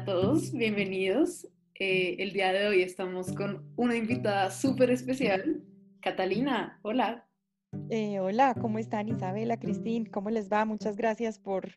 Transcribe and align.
a 0.00 0.04
todos, 0.04 0.52
bienvenidos. 0.52 1.46
Eh, 1.74 2.16
el 2.20 2.32
día 2.32 2.52
de 2.52 2.66
hoy 2.68 2.80
estamos 2.80 3.32
con 3.32 3.70
una 3.76 3.96
invitada 3.96 4.50
súper 4.50 4.90
especial, 4.90 5.62
Catalina. 6.00 6.78
Hola. 6.80 7.28
Eh, 7.90 8.18
hola, 8.18 8.54
¿cómo 8.58 8.78
están 8.78 9.10
Isabela, 9.10 9.58
Cristín? 9.58 10.06
¿Cómo 10.06 10.30
les 10.30 10.50
va? 10.50 10.64
Muchas 10.64 10.96
gracias 10.96 11.38
por, 11.38 11.72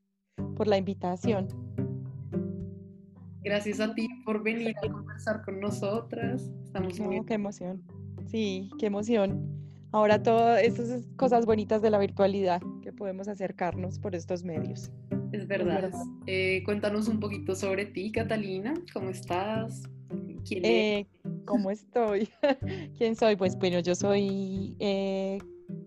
por 0.55 0.67
la 0.67 0.77
invitación. 0.77 1.49
Gracias 3.41 3.81
a 3.81 3.93
ti 3.93 4.07
por 4.23 4.41
venir 4.41 4.73
a 4.77 4.89
conversar 4.89 5.41
con 5.43 5.59
nosotras. 5.59 6.49
Estamos 6.63 6.97
muy... 7.01 7.25
Qué 7.25 7.33
emoción. 7.33 7.83
Sí, 8.27 8.69
qué 8.79 8.85
emoción. 8.85 9.53
Ahora 9.91 10.23
todas 10.23 10.63
estas 10.63 11.05
cosas 11.17 11.45
bonitas 11.45 11.81
de 11.81 11.89
la 11.89 11.99
virtualidad 11.99 12.61
que 12.81 12.93
podemos 12.93 13.27
acercarnos 13.27 13.99
por 13.99 14.15
estos 14.15 14.45
medios. 14.45 14.93
Es 15.33 15.47
verdad. 15.47 15.91
Eh, 16.27 16.61
cuéntanos 16.63 17.07
un 17.07 17.19
poquito 17.19 17.55
sobre 17.55 17.87
ti, 17.87 18.11
Catalina. 18.11 18.75
¿Cómo 18.93 19.09
estás? 19.09 19.81
¿Quién 20.47 20.63
eh, 20.63 21.07
¿Cómo 21.45 21.71
estoy? 21.71 22.29
¿Quién 22.97 23.15
soy? 23.15 23.35
Pues 23.35 23.57
bueno, 23.57 23.79
yo 23.79 23.95
soy 23.95 24.75
eh, 24.77 25.39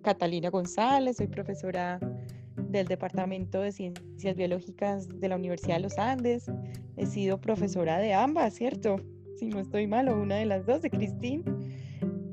Catalina 0.03 0.51
González, 0.51 1.19
soy 1.19 1.29
profesora 1.29 2.01
del 2.57 2.89
Departamento 2.89 3.61
de 3.61 3.71
Ciencias 3.71 4.35
Biológicas 4.35 5.09
de 5.21 5.29
la 5.29 5.37
Universidad 5.37 5.77
de 5.77 5.83
los 5.83 5.97
Andes. 5.97 6.51
He 6.97 7.07
sido 7.07 7.41
profesora 7.41 7.99
de 7.99 8.15
ambas, 8.15 8.53
¿cierto? 8.55 8.97
Si 9.37 9.47
no 9.47 9.61
estoy 9.61 9.87
mal, 9.87 10.09
o 10.09 10.21
una 10.21 10.37
de 10.37 10.47
las 10.47 10.67
dos, 10.67 10.83
de 10.83 10.91
Cristín. 10.91 11.45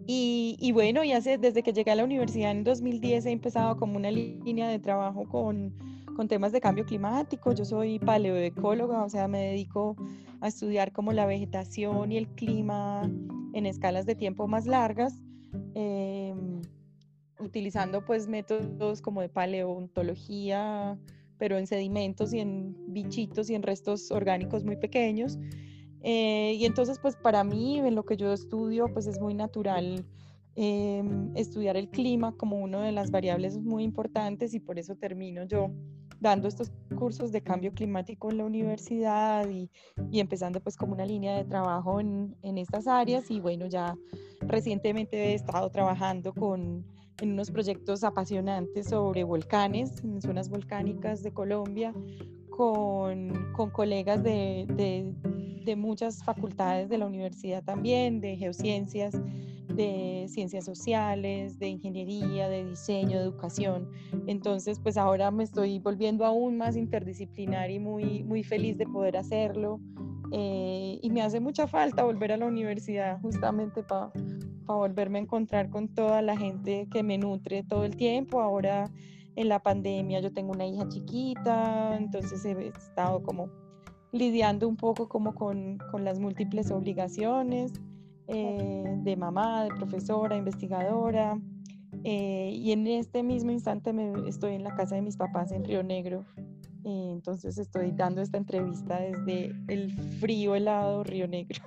Y, 0.08 0.58
y, 0.59 0.72
bueno, 0.72 1.03
ya 1.03 1.22
sé, 1.22 1.38
desde 1.38 1.61
que 1.61 1.73
llegué 1.73 1.91
a 1.91 1.95
la 1.95 2.05
universidad 2.05 2.50
en 2.50 2.64
2010 2.64 3.27
he 3.27 3.31
empezado 3.31 3.77
como 3.77 3.98
una 3.98 4.09
línea 4.09 4.67
de 4.67 4.80
trabajo 4.80 5.30
con 5.30 5.73
con 6.13 6.27
temas 6.27 6.52
de 6.52 6.62
cambio 6.62 6.85
climático. 6.85 7.53
Yo 7.53 7.66
soy 7.66 7.99
paleoecóloga, 7.99 9.03
o 9.03 9.09
sea, 9.09 9.28
me 9.28 9.39
dedico 9.39 9.95
a 10.42 10.47
estudiar 10.47 10.92
como 10.92 11.14
la 11.14 11.25
vegetación 11.25 12.11
y 12.11 12.17
el 12.17 12.28
clima 12.30 13.09
en 13.53 13.66
escalas 13.66 14.05
de 14.05 14.16
tiempo 14.16 14.47
más 14.47 14.66
largas, 14.66 15.22
em, 15.73 16.61
utilizando 17.39 18.03
pues 18.05 18.28
métodos 18.28 19.02
como 19.02 19.22
de 19.22 19.30
paleontología, 19.30 20.97
pero 21.38 21.58
en 21.58 21.67
sedimentos 21.67 22.33
y 22.33 22.39
en 22.39 22.75
bichitos 22.94 23.50
y 23.50 23.55
en 23.55 23.64
restos 23.64 24.11
orgánicos 24.11 24.64
muy 24.64 24.77
pequeños. 24.77 25.38
Eh, 26.02 26.55
y 26.59 26.66
entonces 26.66 27.00
pues 27.00 27.16
para 27.16 27.44
mí, 27.44 27.80
en 27.80 27.95
lo 27.95 28.03
que 28.03 28.17
yo 28.17 28.33
estudio, 28.33 28.88
pues 28.92 29.08
es 29.08 29.20
muy 29.20 29.33
natural 29.33 30.05
em, 30.55 31.36
estudiar 31.36 31.77
el 31.77 31.89
clima 31.89 32.36
como 32.38 32.58
una 32.58 32.83
de 32.83 32.92
las 32.92 33.09
variables 33.09 33.58
muy 33.58 33.83
importantes 33.83 34.53
y 34.53 34.59
por 34.59 34.77
eso 34.77 34.95
termino 34.95 35.45
yo 35.45 35.72
dando 36.23 36.47
estos 36.47 36.71
cursos 36.97 37.31
de 37.31 37.41
cambio 37.41 37.73
climático 37.73 38.31
en 38.31 38.38
la 38.39 38.45
universidad 38.45 39.47
y, 39.49 39.69
y 40.09 40.21
empezando 40.21 40.61
pues 40.61 40.77
como 40.77 40.93
una 40.93 41.05
línea 41.05 41.35
de 41.35 41.43
trabajo 41.43 41.99
en, 41.99 42.35
en, 42.41 42.57
estas 42.57 42.88
áreas. 42.88 43.30
Y 43.30 43.39
bueno, 43.41 43.67
ya 43.67 43.95
recientemente 44.39 45.17
he 45.17 45.33
estado 45.35 45.69
trabajando 45.69 46.33
con, 46.33 46.85
en 47.21 47.33
unos 47.33 47.52
proyectos 47.52 48.03
apasionantes 48.03 48.88
sobre 48.88 49.23
volcanes, 49.23 50.03
en 50.03 50.21
zonas 50.21 50.49
volcánicas 50.49 51.21
de 51.21 51.33
Colombia, 51.33 51.93
con, 52.49 53.52
con 53.52 53.69
colegas 53.69 54.23
de, 54.23 54.65
de, 54.69 55.13
de 55.65 55.75
muchas 55.75 56.23
facultades 56.23 56.87
de 56.87 56.97
la 56.99 57.05
universidad 57.05 57.63
también, 57.63 58.21
de 58.21 58.37
geociencias 58.37 59.13
de 59.75 60.25
ciencias 60.29 60.66
sociales, 60.66 61.59
de 61.59 61.67
ingeniería, 61.67 62.49
de 62.49 62.66
diseño, 62.66 63.17
de 63.17 63.23
educación. 63.23 63.89
Entonces, 64.27 64.80
pues 64.80 64.97
ahora 64.97 65.31
me 65.31 65.43
estoy 65.43 65.80
volviendo 65.80 66.25
aún 66.25 66.57
más 66.57 66.75
interdisciplinar 66.75 67.71
y 67.71 67.80
muy, 67.80 68.23
muy 68.23 68.43
feliz 68.43 68.77
de 68.77 68.85
poder 68.85 69.17
hacerlo. 69.17 69.80
Eh, 70.31 70.99
y 71.02 71.09
me 71.11 71.21
hace 71.21 71.39
mucha 71.39 71.67
falta 71.67 72.03
volver 72.03 72.31
a 72.31 72.38
la 72.38 72.45
universidad 72.45 73.21
justamente 73.21 73.83
para 73.83 74.11
volverme 74.65 75.20
a 75.20 75.21
encontrar 75.21 75.70
con 75.70 75.87
toda 75.89 76.21
la 76.21 76.36
gente 76.36 76.87
que 76.92 77.03
me 77.03 77.17
nutre 77.17 77.64
todo 77.64 77.86
el 77.86 77.95
tiempo. 77.95 78.42
Ahora 78.42 78.89
en 79.36 79.49
la 79.49 79.59
pandemia 79.59 80.19
yo 80.21 80.31
tengo 80.31 80.52
una 80.52 80.65
hija 80.65 80.87
chiquita, 80.89 81.95
entonces 81.98 82.43
he 82.45 82.67
estado 82.67 83.21
como 83.23 83.49
lidiando 84.11 84.67
un 84.67 84.77
poco 84.77 85.09
como 85.09 85.33
con, 85.33 85.80
con 85.92 86.03
las 86.03 86.19
múltiples 86.19 86.71
obligaciones. 86.71 87.73
Eh, 88.28 88.84
de 89.04 89.16
mamá, 89.16 89.66
de 89.66 89.70
profesora, 89.72 90.36
investigadora. 90.36 91.39
Eh, 92.04 92.52
y 92.54 92.72
en 92.72 92.88
este 92.88 93.23
mismo 93.23 93.52
instante 93.52 93.94
me, 93.94 94.28
estoy 94.28 94.56
en 94.56 94.64
la 94.64 94.76
casa 94.76 94.95
de 94.95 95.02
mis 95.02 95.17
papás 95.17 95.52
en 95.52 95.64
Río 95.64 95.84
Negro. 95.84 96.26
Eh, 96.86 97.10
entonces 97.11 97.58
estoy 97.58 97.92
dando 97.92 98.22
esta 98.22 98.38
entrevista 98.38 99.00
desde 99.00 99.56
el 99.67 99.92
frío 100.20 100.56
helado 100.56 101.04
Río 101.04 101.28
Negro. 101.28 101.61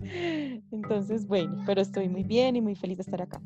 entonces, 0.70 1.26
bueno, 1.26 1.62
pero 1.66 1.80
estoy 1.80 2.08
muy 2.08 2.22
bien 2.22 2.56
y 2.56 2.60
muy 2.60 2.74
feliz 2.74 2.98
de 2.98 3.02
estar 3.02 3.22
acá. 3.22 3.40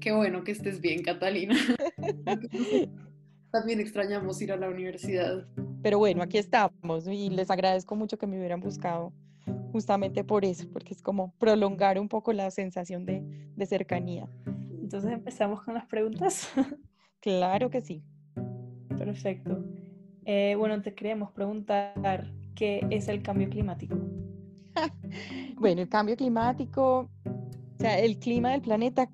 Qué 0.00 0.12
bueno 0.12 0.44
que 0.44 0.52
estés 0.52 0.80
bien, 0.80 1.02
Catalina. 1.02 1.56
También 3.52 3.80
extrañamos 3.80 4.40
ir 4.42 4.52
a 4.52 4.56
la 4.56 4.68
universidad. 4.68 5.46
Pero 5.82 5.98
bueno, 5.98 6.22
aquí 6.22 6.38
estamos 6.38 7.06
y 7.06 7.30
les 7.30 7.50
agradezco 7.50 7.94
mucho 7.94 8.18
que 8.18 8.26
me 8.26 8.36
hubieran 8.38 8.60
buscado 8.60 9.12
justamente 9.74 10.22
por 10.22 10.44
eso, 10.44 10.68
porque 10.72 10.94
es 10.94 11.02
como 11.02 11.32
prolongar 11.32 11.98
un 11.98 12.08
poco 12.08 12.32
la 12.32 12.48
sensación 12.52 13.04
de, 13.04 13.24
de 13.56 13.66
cercanía. 13.66 14.28
Entonces 14.80 15.10
empezamos 15.10 15.64
con 15.64 15.74
las 15.74 15.84
preguntas. 15.86 16.48
claro 17.20 17.70
que 17.70 17.80
sí. 17.80 18.04
Perfecto. 18.96 19.64
Eh, 20.26 20.54
bueno, 20.56 20.80
te 20.80 20.94
queremos 20.94 21.32
preguntar 21.32 22.30
qué 22.54 22.86
es 22.90 23.08
el 23.08 23.20
cambio 23.20 23.50
climático. 23.50 23.96
bueno, 25.56 25.82
el 25.82 25.88
cambio 25.88 26.16
climático, 26.16 27.10
o 27.24 27.78
sea, 27.80 27.98
el 27.98 28.20
clima 28.20 28.52
del 28.52 28.60
planeta 28.60 29.10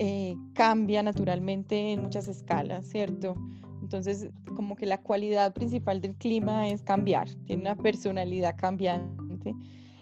eh, 0.00 0.34
cambia 0.52 1.04
naturalmente 1.04 1.92
en 1.92 2.02
muchas 2.02 2.26
escalas, 2.26 2.88
¿cierto? 2.88 3.36
Entonces, 3.80 4.30
como 4.56 4.74
que 4.74 4.86
la 4.86 5.00
cualidad 5.00 5.54
principal 5.54 6.00
del 6.00 6.16
clima 6.16 6.66
es 6.70 6.82
cambiar, 6.82 7.28
tiene 7.46 7.62
una 7.62 7.76
personalidad 7.76 8.56
cambiante 8.56 9.22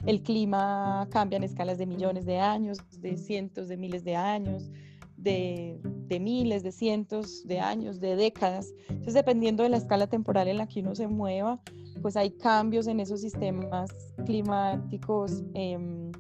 el 0.07 0.23
clima 0.23 1.09
cambia 1.11 1.37
en 1.37 1.45
escalas 1.45 1.79
de 1.79 1.87
millones 1.87 2.27
de 2.27 2.39
años, 2.39 2.79
de 3.01 3.17
cientos 3.17 3.69
de 3.69 3.77
miles 3.77 4.05
de 4.05 4.17
años, 4.17 4.71
de, 5.17 5.79
miles, 6.21 6.63
de 6.63 6.73
cientos 6.73 7.47
de 7.47 7.61
años, 7.61 8.01
de 8.01 8.17
décadas. 8.17 8.73
Entonces, 8.89 9.15
dependiendo 9.15 9.63
de 9.63 9.69
la 9.69 9.77
escala 9.77 10.07
temporal 10.07 10.49
en 10.49 10.59
la 10.59 10.67
que 10.67 10.81
uno 10.81 10.95
se 10.95 11.07
mueva, 11.07 11.61
pues 12.01 12.17
hay 12.17 12.31
cambios 12.31 12.87
en 12.87 13.01
esos 13.01 13.21
sistemas 13.21 13.91
climáticos 14.25 15.43
em, 15.55 16.11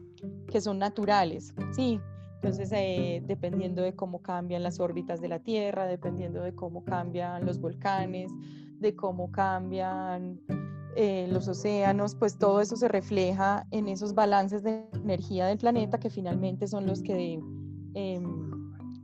que 0.50 0.60
son 0.60 0.78
naturales, 0.78 1.54
¿sí? 1.72 1.98
Entonces, 2.34 2.70
eh, 2.72 3.22
dependiendo 3.26 3.82
de 3.82 3.94
cómo 3.94 4.22
cambian 4.22 4.62
las 4.62 4.80
órbitas 4.80 5.20
de 5.20 5.28
la 5.28 5.40
Tierra, 5.40 5.86
dependiendo 5.86 6.42
de 6.42 6.54
cómo 6.54 6.84
cambian 6.84 7.44
los 7.44 7.60
volcanes, 7.60 8.30
de 8.78 8.96
cómo 8.96 9.30
cambian 9.30 10.40
eh, 10.96 11.28
los 11.30 11.46
océanos, 11.46 12.14
pues 12.14 12.36
todo 12.36 12.60
eso 12.60 12.76
se 12.76 12.88
refleja 12.88 13.66
en 13.70 13.88
esos 13.88 14.14
balances 14.14 14.62
de 14.62 14.84
energía 14.94 15.46
del 15.46 15.58
planeta 15.58 15.98
que 15.98 16.10
finalmente 16.10 16.66
son 16.66 16.86
los 16.86 17.02
que 17.02 17.40
em, 17.94 18.50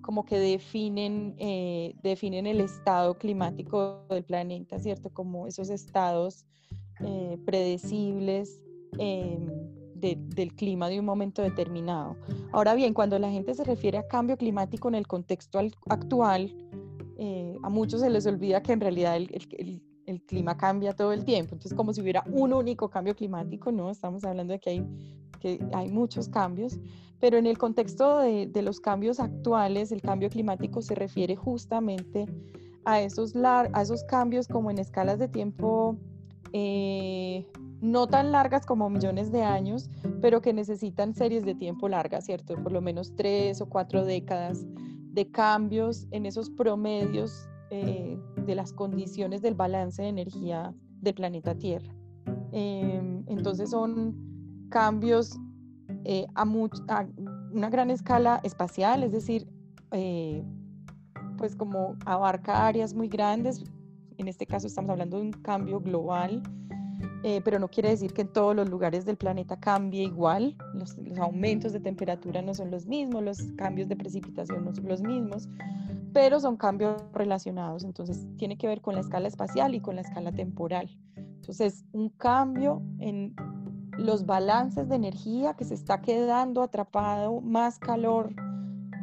como 0.02 0.24
que 0.24 0.38
definen, 0.38 1.34
eh, 1.38 1.94
definen 2.02 2.46
el 2.46 2.60
estado 2.60 3.16
climático 3.18 4.04
del 4.10 4.24
planeta, 4.24 4.78
¿cierto? 4.78 5.10
Como 5.10 5.46
esos 5.46 5.70
estados 5.70 6.44
eh, 7.00 7.38
predecibles 7.44 8.60
em, 8.98 9.46
del 9.94 10.54
clima 10.54 10.88
de 10.88 11.00
un 11.00 11.06
momento 11.06 11.42
determinado. 11.42 12.16
Ahora 12.52 12.74
bien, 12.74 12.94
cuando 12.94 13.18
la 13.18 13.30
gente 13.30 13.54
se 13.54 13.64
refiere 13.64 13.98
a 13.98 14.06
cambio 14.06 14.36
climático 14.36 14.88
en 14.88 14.94
el 14.96 15.06
contexto 15.06 15.58
actual, 15.88 16.54
a 17.62 17.70
muchos 17.70 18.02
se 18.02 18.10
les 18.10 18.26
olvida 18.26 18.62
que 18.62 18.72
en 18.72 18.80
realidad 18.80 19.16
el 19.16 19.82
clima 20.26 20.56
cambia 20.56 20.94
todo 20.94 21.12
el 21.12 21.24
tiempo. 21.24 21.54
Entonces, 21.54 21.76
como 21.76 21.92
si 21.92 22.00
hubiera 22.00 22.24
un 22.32 22.52
único 22.52 22.88
cambio 22.88 23.14
climático, 23.14 23.72
¿no? 23.72 23.90
Estamos 23.90 24.24
hablando 24.24 24.52
de 24.52 24.60
que 24.60 24.70
hay, 24.70 24.86
que 25.40 25.58
hay 25.72 25.88
muchos 25.88 26.28
cambios, 26.28 26.78
pero 27.20 27.38
en 27.38 27.46
el 27.46 27.58
contexto 27.58 28.18
de, 28.18 28.46
de 28.46 28.62
los 28.62 28.80
cambios 28.80 29.20
actuales, 29.20 29.92
el 29.92 30.02
cambio 30.02 30.30
climático 30.30 30.82
se 30.82 30.94
refiere 30.94 31.36
justamente 31.36 32.26
a 32.86 33.00
esos, 33.00 33.34
a 33.36 33.82
esos 33.82 34.04
cambios 34.04 34.46
como 34.46 34.70
en 34.70 34.78
escalas 34.78 35.18
de 35.18 35.28
tiempo 35.28 35.98
eh, 36.52 37.44
no 37.80 38.06
tan 38.06 38.32
largas 38.32 38.64
como 38.64 38.88
millones 38.88 39.32
de 39.32 39.42
años, 39.42 39.90
pero 40.22 40.40
que 40.40 40.52
necesitan 40.52 41.12
series 41.12 41.44
de 41.44 41.54
tiempo 41.54 41.88
largas, 41.88 42.24
¿cierto? 42.24 42.54
Por 42.54 42.72
lo 42.72 42.80
menos 42.80 43.14
tres 43.16 43.60
o 43.60 43.66
cuatro 43.66 44.04
décadas 44.04 44.64
de 45.12 45.30
cambios 45.30 46.06
en 46.12 46.26
esos 46.26 46.48
promedios 46.48 47.48
eh, 47.70 48.18
de 48.46 48.54
las 48.54 48.72
condiciones 48.72 49.42
del 49.42 49.54
balance 49.54 50.02
de 50.02 50.08
energía 50.08 50.74
del 51.00 51.14
planeta 51.14 51.54
Tierra. 51.54 51.92
Em, 52.52 53.24
entonces 53.26 53.70
son 53.70 54.68
cambios 54.70 55.38
eh, 56.04 56.26
a, 56.34 56.44
una 57.52 57.70
gran 57.70 57.90
escala 57.90 58.40
espacial, 58.42 59.02
es 59.02 59.12
decir, 59.12 59.48
eh, 59.92 60.42
pues 61.36 61.54
como 61.54 61.96
abarca 62.04 62.66
áreas 62.66 62.94
muy 62.94 63.08
grandes, 63.08 63.64
en 64.18 64.28
este 64.28 64.46
caso 64.46 64.66
estamos 64.66 64.90
hablando 64.90 65.18
de 65.18 65.24
un 65.24 65.32
cambio 65.32 65.80
global, 65.80 66.42
eh, 67.22 67.40
pero 67.44 67.58
no 67.58 67.68
quiere 67.68 67.90
decir 67.90 68.12
que 68.12 68.22
en 68.22 68.32
todos 68.32 68.54
los 68.54 68.68
lugares 68.68 69.04
del 69.04 69.16
planeta 69.16 69.58
cambie 69.58 70.04
igual. 70.04 70.56
Los, 70.74 70.96
los, 70.98 71.18
aumentos 71.18 71.72
de 71.72 71.80
temperatura 71.80 72.40
no 72.40 72.54
son 72.54 72.70
los 72.70 72.86
mismos, 72.86 73.22
los 73.22 73.42
cambios 73.56 73.88
de 73.88 73.96
precipitación 73.96 74.64
no 74.64 74.72
son 74.74 74.86
los 74.88 75.02
mismos, 75.02 75.48
pero 76.16 76.40
son 76.40 76.56
cambios 76.56 77.04
relacionados. 77.12 77.84
Entonces, 77.84 78.26
tiene 78.38 78.56
que 78.56 78.66
ver 78.66 78.80
con 78.80 78.94
la 78.94 79.02
escala 79.02 79.28
espacial 79.28 79.74
y 79.74 79.80
con 79.80 79.96
la 79.96 80.00
escala 80.00 80.32
temporal. 80.32 80.88
Entonces, 81.14 81.84
un 81.92 82.08
cambio 82.08 82.80
en 83.00 83.36
los 83.98 84.24
balances 84.24 84.88
de 84.88 84.96
energía 84.96 85.52
que 85.52 85.66
se 85.66 85.74
está 85.74 86.00
quedando 86.00 86.62
atrapado, 86.62 87.42
más 87.42 87.78
calor 87.78 88.34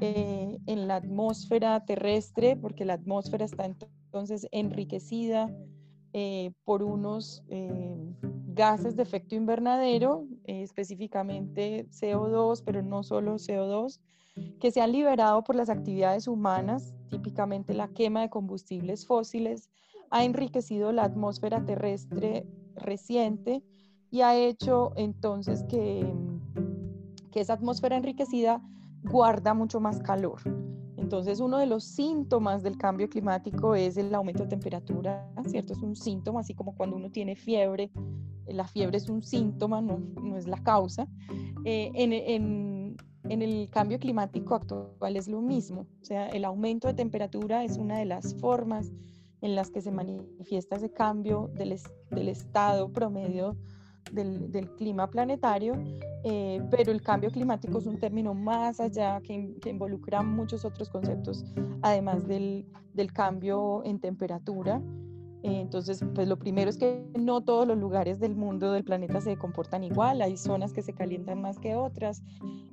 eh, 0.02 0.58
en 0.66 0.88
la 0.88 0.96
atmósfera 0.96 1.86
terrestre, 1.86 2.56
porque 2.56 2.84
la 2.84 2.96
atmósfera 2.96 3.46
está 3.46 3.66
entonces 3.66 4.48
enriquecida 4.52 5.56
eh, 6.14 6.52
por 6.66 6.82
unos 6.82 7.44
eh, 7.48 7.96
gases 8.56 8.96
de 8.96 9.04
efecto 9.04 9.36
invernadero, 9.36 10.26
específicamente 10.46 11.86
CO2, 11.92 12.64
pero 12.66 12.82
no 12.82 13.04
solo 13.04 13.36
CO2, 13.36 14.00
que 14.60 14.72
se 14.72 14.82
han 14.82 14.92
liberado 14.92 15.44
por 15.44 15.56
las 15.56 15.70
actividades 15.70 16.28
humanas, 16.28 16.94
típicamente 17.10 17.74
la 17.74 17.88
quema 17.90 18.22
de 18.22 18.30
combustibles 18.30 19.06
fósiles, 19.06 19.70
ha 20.10 20.24
enriquecido 20.24 20.92
la 20.92 21.04
atmósfera 21.04 21.66
terrestre 21.66 22.48
reciente 22.76 23.64
y 24.12 24.22
ha 24.22 24.36
hecho 24.36 24.94
entonces 24.96 25.64
que, 25.64 26.06
que 27.32 27.42
esa 27.42 27.54
atmósfera 27.54 27.98
enriquecida 27.98 28.62
guarda 29.04 29.54
mucho 29.54 29.80
más 29.80 30.00
calor. 30.00 30.42
Entonces, 30.98 31.40
uno 31.42 31.58
de 31.58 31.66
los 31.66 31.84
síntomas 31.84 32.64
del 32.64 32.78
cambio 32.78 33.10
climático 33.10 33.76
es 33.76 33.98
el 33.98 34.16
aumento 34.16 34.44
de 34.44 34.50
temperatura, 34.50 35.30
¿cierto? 35.46 35.74
Es 35.74 35.80
un 35.80 35.96
síntoma, 35.96 36.40
así 36.40 36.54
como 36.54 36.76
cuando 36.76 36.96
uno 36.96 37.12
tiene 37.12 37.36
fiebre, 37.36 37.92
la 38.48 38.68
fiebre 38.68 38.98
es 38.98 39.10
un 39.10 39.22
síntoma, 39.22 39.82
no, 39.82 40.00
no 40.22 40.38
es 40.38 40.48
la 40.48 40.62
causa. 40.64 41.08
Eh, 41.66 41.92
en, 41.94 42.14
en, 42.14 42.73
en, 43.24 43.42
el 43.42 43.70
cambio 43.70 44.00
climático 44.00 44.56
actual 44.56 45.16
es 45.16 45.28
lo 45.28 45.42
mismo, 45.42 45.88
o 46.02 46.06
sea, 46.06 46.28
el 46.30 46.46
aumento 46.46 46.88
de 46.88 46.94
temperatura 46.94 47.64
es 47.64 47.78
una 47.78 47.98
de 47.98 48.06
las 48.06 48.36
formas 48.36 48.92
en 49.42 49.56
las 49.56 49.70
que 49.70 49.82
se 49.82 49.92
manifiesta 49.92 50.78
ese 50.78 50.92
cambio 50.92 51.50
del, 51.56 51.78
del 52.12 52.30
estado 52.30 52.92
promedio 52.92 53.58
del, 54.12 54.70
clima 54.78 55.10
planetario, 55.10 55.76
eh, 56.24 56.62
pero 56.70 56.92
el 56.92 57.02
cambio 57.02 57.32
climático 57.32 57.80
es 57.80 57.86
un 57.86 58.00
término 58.00 58.34
más 58.34 58.80
allá 58.80 59.20
que, 59.22 59.58
involucra 59.66 60.22
muchos 60.22 60.66
otros 60.66 60.90
conceptos, 60.90 61.44
además 61.82 62.28
del, 62.28 62.66
del 62.94 63.12
cambio 63.12 63.84
en 63.86 64.00
temperatura. 64.00 64.82
Eh, 65.44 65.60
entonces, 65.60 66.04
pues 66.16 66.28
lo 66.28 66.40
primero 66.40 66.70
es 66.70 66.78
que 66.78 67.06
no 67.20 67.42
todos 67.42 67.68
los 67.68 67.78
lugares 67.78 68.20
del 68.20 68.34
mundo, 68.34 68.72
del 68.72 68.86
planeta, 68.86 69.20
se 69.20 69.36
comportan 69.38 69.84
igual. 69.84 70.22
Hay 70.22 70.38
zonas 70.38 70.72
que 70.72 70.82
se 70.82 70.94
calientan 70.94 71.42
más 71.42 71.60
que 71.60 71.76
otras. 71.76 72.24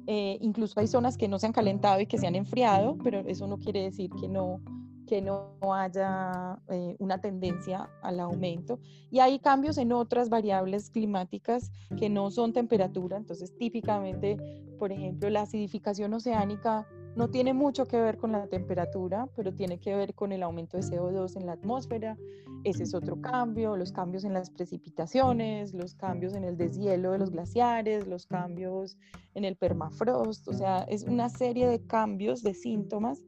Eh, 0.06 0.38
incluso 0.40 0.78
hay 0.78 0.86
zonas 0.86 1.16
que 1.16 1.26
no 1.26 1.38
se 1.40 1.46
han 1.46 1.52
calentado 1.52 2.00
y 2.00 2.06
que 2.06 2.16
se 2.16 2.28
han 2.28 2.36
enfriado, 2.36 2.96
pero 3.02 3.20
eso 3.26 3.48
no 3.48 3.58
quiere 3.58 3.82
decir 3.82 4.10
que 4.20 4.28
no, 4.28 4.60
que 5.08 5.20
no 5.20 5.56
haya 5.72 6.60
eh, 6.68 6.94
una 7.00 7.20
tendencia 7.20 7.90
al 8.02 8.20
aumento. 8.20 8.78
Y 9.10 9.18
hay 9.18 9.40
cambios 9.40 9.76
en 9.76 9.90
otras 9.92 10.28
variables 10.28 10.90
climáticas 10.90 11.72
que 11.98 12.08
no 12.08 12.30
son 12.30 12.52
temperatura. 12.52 13.16
Entonces, 13.16 13.52
típicamente, 13.58 14.36
por 14.78 14.92
ejemplo, 14.92 15.28
la 15.28 15.42
acidificación 15.42 16.14
oceánica 16.14 16.86
no 17.20 17.28
tiene 17.28 17.52
mucho 17.52 17.86
que 17.86 18.00
ver 18.00 18.16
con 18.16 18.32
la 18.32 18.46
temperatura, 18.46 19.28
pero 19.36 19.52
tiene 19.52 19.78
que 19.78 19.94
ver 19.94 20.14
con 20.14 20.32
el 20.32 20.42
aumento 20.42 20.78
de 20.78 20.84
CO2 20.84 21.36
en 21.36 21.44
la 21.44 21.52
atmósfera. 21.52 22.16
Ese 22.64 22.84
es 22.84 22.94
otro 22.94 23.20
cambio, 23.20 23.76
los 23.76 23.92
cambios 23.92 24.24
en 24.24 24.32
las 24.32 24.48
precipitaciones, 24.48 25.74
los 25.74 25.94
cambios 25.94 26.32
en 26.32 26.44
el 26.44 26.56
deshielo 26.56 27.12
de 27.12 27.18
los 27.18 27.30
glaciares, 27.30 28.06
los 28.06 28.24
cambios 28.24 28.96
en 29.34 29.44
el 29.44 29.54
permafrost. 29.56 30.48
O 30.48 30.54
sea, 30.54 30.84
es 30.84 31.02
una 31.02 31.28
serie 31.28 31.68
de 31.68 31.84
cambios, 31.84 32.42
de 32.42 32.54
síntomas 32.54 33.22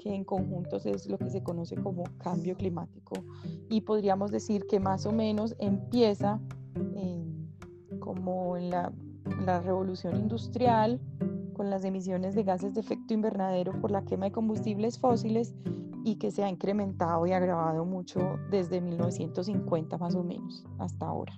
que 0.00 0.12
en 0.12 0.24
conjuntos 0.24 0.84
es 0.84 1.06
lo 1.06 1.16
que 1.16 1.30
se 1.30 1.44
conoce 1.44 1.76
como 1.76 2.02
cambio 2.18 2.56
climático. 2.56 3.14
Y 3.70 3.82
podríamos 3.82 4.32
decir 4.32 4.66
que 4.66 4.80
más 4.80 5.06
o 5.06 5.12
menos 5.12 5.54
empieza 5.60 6.40
como 8.00 8.56
en 8.56 8.70
la, 8.70 8.92
la 9.44 9.60
revolución 9.60 10.16
industrial, 10.16 11.00
con 11.56 11.70
las 11.70 11.86
emisiones 11.86 12.34
de 12.34 12.42
gases 12.42 12.74
de 12.74 12.82
efecto 12.82 13.14
invernadero 13.14 13.80
por 13.80 13.90
la 13.90 14.04
quema 14.04 14.26
de 14.26 14.32
combustibles 14.32 14.98
fósiles 14.98 15.54
y 16.04 16.16
que 16.16 16.30
se 16.30 16.44
ha 16.44 16.50
incrementado 16.50 17.26
y 17.26 17.32
agravado 17.32 17.86
mucho 17.86 18.38
desde 18.50 18.82
1950 18.82 19.96
más 19.96 20.14
o 20.14 20.22
menos 20.22 20.66
hasta 20.78 21.06
ahora. 21.06 21.32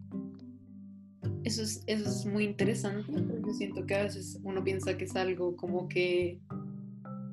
Eso 1.45 1.63
es, 1.63 1.85
eso 1.87 2.09
es 2.09 2.27
muy 2.27 2.45
interesante. 2.45 3.13
Yo 3.47 3.53
siento 3.55 3.87
que 3.87 3.95
a 3.95 4.03
veces 4.03 4.41
uno 4.43 4.65
piensa 4.65 4.99
que 4.99 5.05
es 5.05 5.15
algo 5.15 5.55
como 5.55 5.89
que 5.89 6.41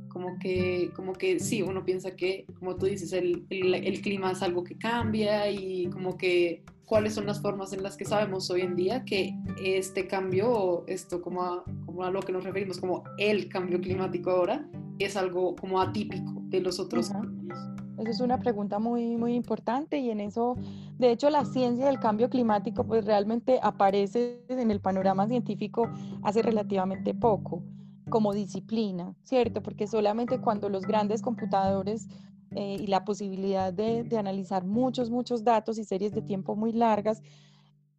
como 0.09 0.39
que, 0.39 0.91
como 0.95 1.11
que 1.11 1.39
sí, 1.41 1.61
uno 1.61 1.83
piensa 1.83 2.15
que, 2.15 2.45
como 2.57 2.77
tú 2.77 2.85
dices, 2.85 3.11
el, 3.11 3.45
el, 3.49 4.01
clima 4.01 4.31
es 4.31 4.41
algo 4.41 4.63
que 4.63 4.77
cambia 4.77 5.51
y 5.51 5.87
como 5.87 6.17
que 6.17 6.63
cuáles 6.85 7.15
son 7.15 7.25
las 7.25 7.41
formas 7.41 7.73
en 7.73 7.83
las 7.83 7.97
que 7.97 8.05
sabemos 8.05 8.49
hoy 8.49 8.61
en 8.61 8.77
día 8.77 9.03
que 9.03 9.35
este 9.61 10.07
cambio, 10.07 10.85
esto 10.87 11.21
como 11.21 11.63
como 11.95 12.05
a 12.05 12.11
lo 12.11 12.19
que 12.19 12.33
nos 12.33 12.43
referimos 12.43 12.77
como 12.77 13.03
el 13.17 13.47
cambio 13.47 13.79
climático 13.79 14.29
ahora, 14.29 14.67
es 14.99 15.15
algo 15.15 15.55
como 15.55 15.79
atípico 15.79 16.41
de 16.49 16.59
los 16.59 16.77
otros 16.77 17.09
cambios. 17.09 17.57
Esa 17.97 18.09
es 18.09 18.19
una 18.19 18.37
pregunta 18.37 18.79
muy, 18.79 19.15
muy 19.15 19.33
importante 19.33 19.99
y 19.99 20.09
en 20.09 20.19
eso, 20.19 20.57
de 20.99 21.11
hecho, 21.11 21.29
la 21.29 21.45
ciencia 21.45 21.85
del 21.85 22.01
cambio 22.01 22.29
climático 22.29 22.85
pues 22.85 23.05
realmente 23.05 23.59
aparece 23.63 24.43
en 24.49 24.71
el 24.71 24.81
panorama 24.81 25.25
científico 25.29 25.89
hace 26.21 26.41
relativamente 26.41 27.13
poco 27.13 27.63
como 28.09 28.33
disciplina, 28.33 29.15
¿cierto? 29.23 29.63
Porque 29.63 29.87
solamente 29.87 30.41
cuando 30.41 30.67
los 30.67 30.85
grandes 30.85 31.21
computadores 31.21 32.09
eh, 32.51 32.75
y 32.77 32.87
la 32.87 33.05
posibilidad 33.05 33.71
de, 33.71 34.03
de, 34.03 34.17
analizar 34.17 34.65
muchos, 34.65 35.09
muchos 35.09 35.45
datos 35.45 35.77
y 35.77 35.85
series 35.85 36.13
de 36.13 36.21
tiempo 36.21 36.57
muy 36.57 36.73
largas 36.73 37.21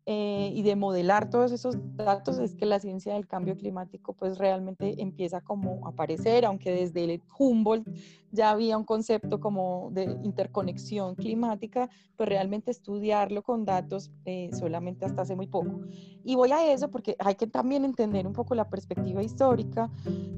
eh, 0.08 0.52
y 0.54 0.62
de 0.62 0.76
modelar 0.76 1.30
todos 1.30 1.50
esos 1.50 1.76
datos 1.96 2.38
es 2.38 2.54
que 2.54 2.64
la 2.64 2.78
ciencia 2.78 3.14
del 3.14 3.26
cambio 3.26 3.56
climático 3.56 4.12
pues 4.12 4.38
realmente 4.38 5.02
empieza 5.02 5.40
como 5.40 5.84
a 5.84 5.90
aparecer, 5.90 6.44
aunque 6.44 6.70
desde 6.70 7.02
el 7.02 7.20
Humboldt 7.36 7.88
ya 8.30 8.50
había 8.50 8.78
un 8.78 8.84
concepto 8.84 9.40
como 9.40 9.88
de 9.90 10.04
interconexión 10.22 11.16
climática, 11.16 11.90
pues 12.16 12.28
realmente 12.28 12.70
estudiarlo 12.70 13.42
con 13.42 13.64
datos 13.64 14.12
eh, 14.26 14.50
solamente 14.52 15.04
hasta 15.04 15.22
hace 15.22 15.34
muy 15.34 15.48
poco. 15.48 15.80
Y 16.22 16.36
voy 16.36 16.52
a 16.52 16.72
eso 16.72 16.88
porque 16.88 17.16
hay 17.18 17.34
que 17.34 17.48
también 17.48 17.84
entender 17.84 18.28
un 18.28 18.32
poco 18.32 18.54
la 18.54 18.68
perspectiva 18.68 19.24
histórica. 19.24 19.90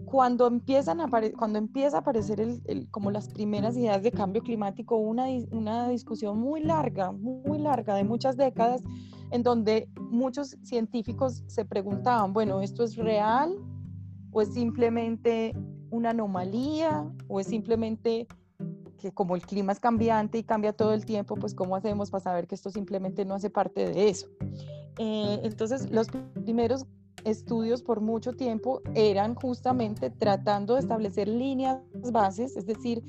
Cuando, 0.07 0.47
empiezan 0.47 1.03
a 1.03 1.11
cuando 1.37 1.59
empieza 1.59 1.99
a 1.99 2.01
aparecer 2.01 2.41
el, 2.41 2.89
como 2.91 3.11
las 3.11 3.29
primeras 3.29 3.77
ideas 3.77 4.03
de 4.03 4.13
cambio 4.13 4.43
climático, 4.43 4.97
una, 4.97 5.27
una 5.51 5.91
discusión 5.91 6.39
muy 6.39 6.63
larga, 6.63 7.13
muy 7.13 7.59
larga, 7.59 7.95
de 7.95 8.05
muchas 8.05 8.39
décadas, 8.39 8.83
en 9.31 9.43
donde 9.43 9.89
muchos 10.11 10.57
científicos 10.63 11.43
se 11.47 11.65
preguntaban, 11.65 12.33
bueno, 12.33 12.61
¿esto 12.61 12.85
es 12.85 12.97
real 12.97 13.57
o 14.31 14.43
es 14.43 14.53
simplemente 14.55 15.55
una 15.91 16.11
anomalía 16.11 17.11
o 17.29 17.41
es 17.41 17.47
simplemente 17.47 18.27
que 18.99 19.13
como 19.13 19.37
el 19.37 19.43
clima 19.43 19.73
es 19.73 19.81
cambiante 19.81 20.39
y 20.39 20.43
cambia 20.43 20.73
todo 20.73 20.93
el 20.93 21.05
tiempo, 21.05 21.37
pues 21.37 21.55
cómo 21.55 21.77
hacemos 21.77 22.11
para 22.11 22.25
saber 22.25 22.47
que 22.47 22.57
esto 22.57 22.71
simplemente 22.71 23.25
no 23.25 23.35
hace 23.35 23.49
parte 23.49 23.89
de 23.89 24.09
eso? 24.09 24.29
Eh, 24.99 25.41
entonces, 25.45 25.91
los 25.91 26.09
primeros 26.45 26.85
estudios 27.25 27.83
por 27.83 28.01
mucho 28.01 28.33
tiempo 28.33 28.81
eran 28.95 29.35
justamente 29.35 30.11
tratando 30.11 30.75
de 30.75 30.81
establecer 30.81 31.29
líneas 31.29 31.81
bases, 32.13 32.57
es 32.57 32.67
decir, 32.67 33.03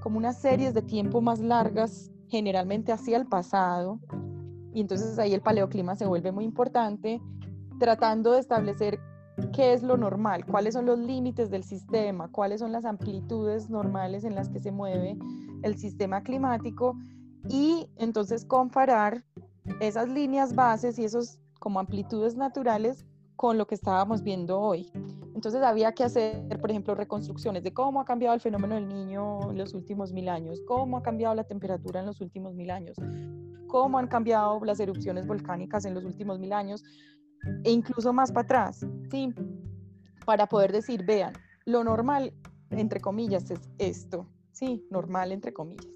como 0.00 0.18
unas 0.18 0.40
series 0.40 0.74
de 0.74 0.82
tiempo 0.82 1.20
más 1.20 1.40
largas, 1.40 2.10
generalmente 2.28 2.92
hacia 2.92 3.16
el 3.16 3.26
pasado, 3.26 4.00
y 4.74 4.80
entonces 4.80 5.18
ahí 5.18 5.32
el 5.32 5.40
paleoclima 5.40 5.94
se 5.94 6.04
vuelve 6.04 6.32
muy 6.32 6.44
importante, 6.44 7.22
tratando 7.78 8.32
de 8.32 8.40
establecer 8.40 8.98
qué 9.52 9.72
es 9.72 9.82
lo 9.82 9.96
normal, 9.96 10.44
cuáles 10.44 10.74
son 10.74 10.86
los 10.86 10.98
límites 10.98 11.50
del 11.50 11.64
sistema, 11.64 12.28
cuáles 12.30 12.60
son 12.60 12.72
las 12.72 12.84
amplitudes 12.84 13.70
normales 13.70 14.24
en 14.24 14.34
las 14.34 14.48
que 14.48 14.60
se 14.60 14.72
mueve 14.72 15.16
el 15.62 15.76
sistema 15.76 16.22
climático 16.22 16.96
y 17.48 17.88
entonces 17.96 18.44
comparar 18.44 19.24
esas 19.80 20.08
líneas 20.08 20.54
bases 20.54 20.98
y 20.98 21.04
esos 21.04 21.38
como 21.60 21.78
amplitudes 21.80 22.36
naturales 22.36 23.06
con 23.36 23.58
lo 23.58 23.66
que 23.66 23.74
estábamos 23.74 24.22
viendo 24.22 24.60
hoy. 24.60 24.90
Entonces 25.34 25.62
había 25.62 25.92
que 25.92 26.04
hacer, 26.04 26.48
por 26.60 26.70
ejemplo, 26.70 26.94
reconstrucciones 26.94 27.62
de 27.62 27.72
cómo 27.72 28.00
ha 28.00 28.04
cambiado 28.04 28.34
el 28.34 28.40
fenómeno 28.40 28.76
del 28.76 28.88
niño 28.88 29.50
en 29.50 29.58
los 29.58 29.74
últimos 29.74 30.12
mil 30.12 30.28
años, 30.28 30.60
cómo 30.66 30.96
ha 30.96 31.02
cambiado 31.02 31.34
la 31.34 31.44
temperatura 31.44 32.00
en 32.00 32.06
los 32.06 32.20
últimos 32.20 32.54
mil 32.54 32.70
años, 32.70 32.96
cómo 33.74 33.98
han 33.98 34.06
cambiado 34.06 34.64
las 34.64 34.78
erupciones 34.78 35.26
volcánicas 35.26 35.84
en 35.84 35.94
los 35.94 36.04
últimos 36.04 36.38
mil 36.38 36.52
años 36.52 36.84
e 37.64 37.72
incluso 37.72 38.12
más 38.12 38.30
para 38.30 38.44
atrás, 38.44 38.86
¿sí? 39.10 39.34
Para 40.24 40.46
poder 40.46 40.70
decir, 40.70 41.04
vean, 41.04 41.32
lo 41.64 41.82
normal, 41.82 42.32
entre 42.70 43.00
comillas, 43.00 43.50
es 43.50 43.58
esto, 43.78 44.28
¿sí? 44.52 44.86
Normal, 44.92 45.32
entre 45.32 45.52
comillas. 45.52 45.88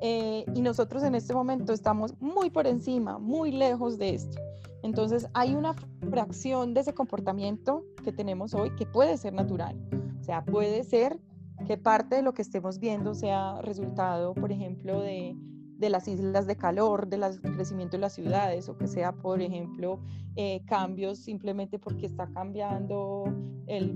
eh, 0.00 0.44
y 0.52 0.62
nosotros 0.62 1.04
en 1.04 1.14
este 1.14 1.32
momento 1.32 1.72
estamos 1.72 2.20
muy 2.20 2.50
por 2.50 2.66
encima, 2.66 3.20
muy 3.20 3.52
lejos 3.52 3.98
de 3.98 4.14
esto. 4.14 4.40
Entonces 4.82 5.28
hay 5.32 5.54
una 5.54 5.74
fracción 6.10 6.74
de 6.74 6.80
ese 6.80 6.92
comportamiento 6.92 7.84
que 8.02 8.10
tenemos 8.10 8.52
hoy 8.52 8.74
que 8.74 8.84
puede 8.84 9.16
ser 9.16 9.32
natural. 9.32 9.76
O 10.18 10.24
sea, 10.24 10.44
puede 10.44 10.82
ser 10.82 11.20
que 11.68 11.78
parte 11.78 12.16
de 12.16 12.22
lo 12.22 12.34
que 12.34 12.42
estemos 12.42 12.80
viendo 12.80 13.14
sea 13.14 13.62
resultado, 13.62 14.34
por 14.34 14.50
ejemplo, 14.50 15.00
de 15.00 15.36
de 15.78 15.90
las 15.90 16.08
islas 16.08 16.46
de 16.46 16.56
calor, 16.56 17.06
del 17.06 17.22
crecimiento 17.40 17.96
de 17.96 18.00
las 18.00 18.14
ciudades, 18.14 18.68
o 18.68 18.76
que 18.76 18.86
sea, 18.86 19.12
por 19.12 19.42
ejemplo, 19.42 20.00
eh, 20.34 20.62
cambios 20.66 21.18
simplemente 21.18 21.78
porque 21.78 22.06
está 22.06 22.26
cambiando, 22.28 23.24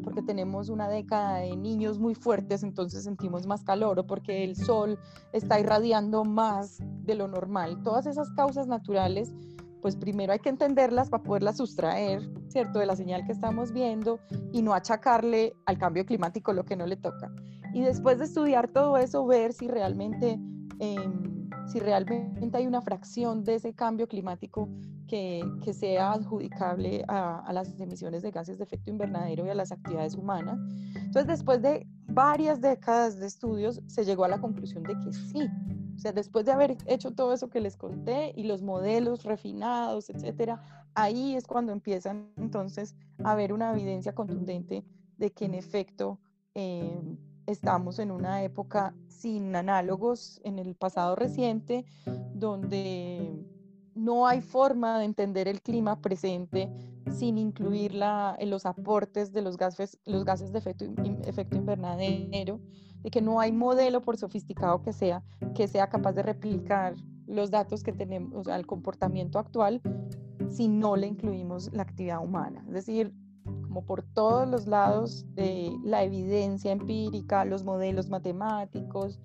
porque 0.02 0.22
tenemos 0.22 0.68
una 0.68 0.88
década 0.88 1.38
de 1.38 1.56
niños 1.56 1.98
muy 1.98 2.14
fuertes, 2.14 2.62
entonces 2.62 3.04
sentimos 3.04 3.46
más 3.46 3.64
calor, 3.64 3.98
o 3.98 4.06
porque 4.06 4.44
el 4.44 4.56
sol 4.56 4.98
está 5.32 5.58
irradiando 5.58 6.24
más 6.24 6.78
de 7.04 7.14
lo 7.14 7.28
normal. 7.28 7.82
Todas 7.82 8.06
esas 8.06 8.30
causas 8.32 8.66
naturales, 8.66 9.32
pues 9.80 9.96
primero 9.96 10.34
hay 10.34 10.40
que 10.40 10.50
entenderlas 10.50 11.08
para 11.08 11.22
poderlas 11.22 11.56
sustraer, 11.56 12.28
¿cierto?, 12.48 12.78
de 12.78 12.86
la 12.86 12.96
señal 12.96 13.24
que 13.24 13.32
estamos 13.32 13.72
viendo 13.72 14.18
y 14.52 14.60
no 14.60 14.74
achacarle 14.74 15.54
al 15.64 15.78
cambio 15.78 16.04
climático 16.04 16.52
lo 16.52 16.64
que 16.64 16.76
no 16.76 16.86
le 16.86 16.96
toca. 16.96 17.32
Y 17.72 17.80
después 17.80 18.18
de 18.18 18.24
estudiar 18.26 18.68
todo 18.68 18.98
eso, 18.98 19.24
ver 19.24 19.54
si 19.54 19.66
realmente... 19.66 20.38
Eh, 20.78 21.10
si 21.70 21.78
realmente 21.78 22.56
hay 22.56 22.66
una 22.66 22.82
fracción 22.82 23.44
de 23.44 23.54
ese 23.54 23.72
cambio 23.72 24.08
climático 24.08 24.68
que, 25.06 25.40
que 25.62 25.72
sea 25.72 26.12
adjudicable 26.12 27.04
a, 27.06 27.40
a, 27.40 27.52
las 27.52 27.78
emisiones 27.80 28.22
de 28.22 28.32
gases 28.32 28.58
de 28.58 28.64
efecto 28.64 28.90
invernadero 28.90 29.46
y 29.46 29.50
a 29.50 29.54
las 29.54 29.70
actividades 29.70 30.14
humanas. 30.14 30.58
Entonces, 30.94 31.26
después 31.26 31.62
de 31.62 31.86
varias 32.06 32.60
décadas 32.60 33.18
de 33.18 33.26
estudios, 33.26 33.80
se 33.86 34.04
llegó 34.04 34.24
a 34.24 34.28
la 34.28 34.40
conclusión 34.40 34.82
de 34.82 34.98
que 34.98 35.12
sí. 35.12 35.48
O 35.94 35.98
sea, 35.98 36.12
después 36.12 36.44
de 36.46 36.52
haber 36.52 36.76
hecho 36.86 37.12
todo 37.12 37.32
eso 37.34 37.50
que 37.50 37.60
les 37.60 37.76
conté 37.76 38.32
y 38.34 38.44
los 38.44 38.62
modelos 38.62 39.24
refinados, 39.24 40.10
etcétera, 40.10 40.62
ahí 40.94 41.36
es 41.36 41.46
cuando 41.46 41.72
empiezan 41.72 42.30
entonces 42.36 42.96
a 43.22 43.32
haber 43.32 43.52
una 43.52 43.72
evidencia 43.72 44.14
contundente 44.14 44.84
de 45.18 45.30
que 45.30 45.44
en 45.44 45.54
efecto 45.54 46.18
eh, 46.54 46.98
estamos 47.46 47.98
en 47.98 48.10
una 48.10 48.42
época 48.42 48.94
sin 49.08 49.54
análogos 49.54 50.40
en 50.44 50.58
el 50.58 50.74
pasado 50.74 51.16
reciente, 51.16 51.84
donde 52.34 53.44
no 53.94 54.26
hay 54.26 54.40
forma 54.40 54.98
de 54.98 55.04
entender 55.04 55.48
el 55.48 55.60
clima 55.60 56.00
presente 56.00 56.70
sin 57.10 57.38
incluir 57.38 57.94
la, 57.94 58.36
los 58.40 58.66
aportes 58.66 59.32
de 59.32 59.42
los 59.42 59.56
gases, 59.56 59.98
los 60.04 60.24
gases 60.24 60.52
de 60.52 60.58
efecto, 60.58 60.84
efecto 61.24 61.56
invernadero, 61.56 62.60
de 63.02 63.10
que 63.10 63.20
no 63.20 63.40
hay 63.40 63.52
modelo, 63.52 64.00
por 64.00 64.16
sofisticado 64.16 64.82
que 64.82 64.92
sea, 64.92 65.22
que 65.54 65.68
sea 65.68 65.88
capaz 65.88 66.12
de 66.12 66.22
replicar 66.22 66.94
los 67.26 67.50
datos 67.50 67.82
que 67.82 67.92
tenemos, 67.92 68.32
o 68.34 68.44
sea, 68.44 68.56
el 68.56 68.66
comportamiento 68.66 69.38
actual, 69.38 69.80
si 70.48 70.68
no 70.68 70.96
le 70.96 71.06
incluimos 71.06 71.72
la 71.72 71.82
actividad 71.82 72.22
humana. 72.22 72.64
Es 72.68 72.74
decir, 72.74 73.14
como 73.70 73.86
por 73.86 74.02
todos 74.02 74.48
los 74.48 74.66
lados 74.66 75.24
de 75.36 75.72
la 75.84 76.02
evidencia 76.02 76.72
empírica, 76.72 77.44
los 77.44 77.62
modelos 77.62 78.08
matemáticos, 78.08 79.20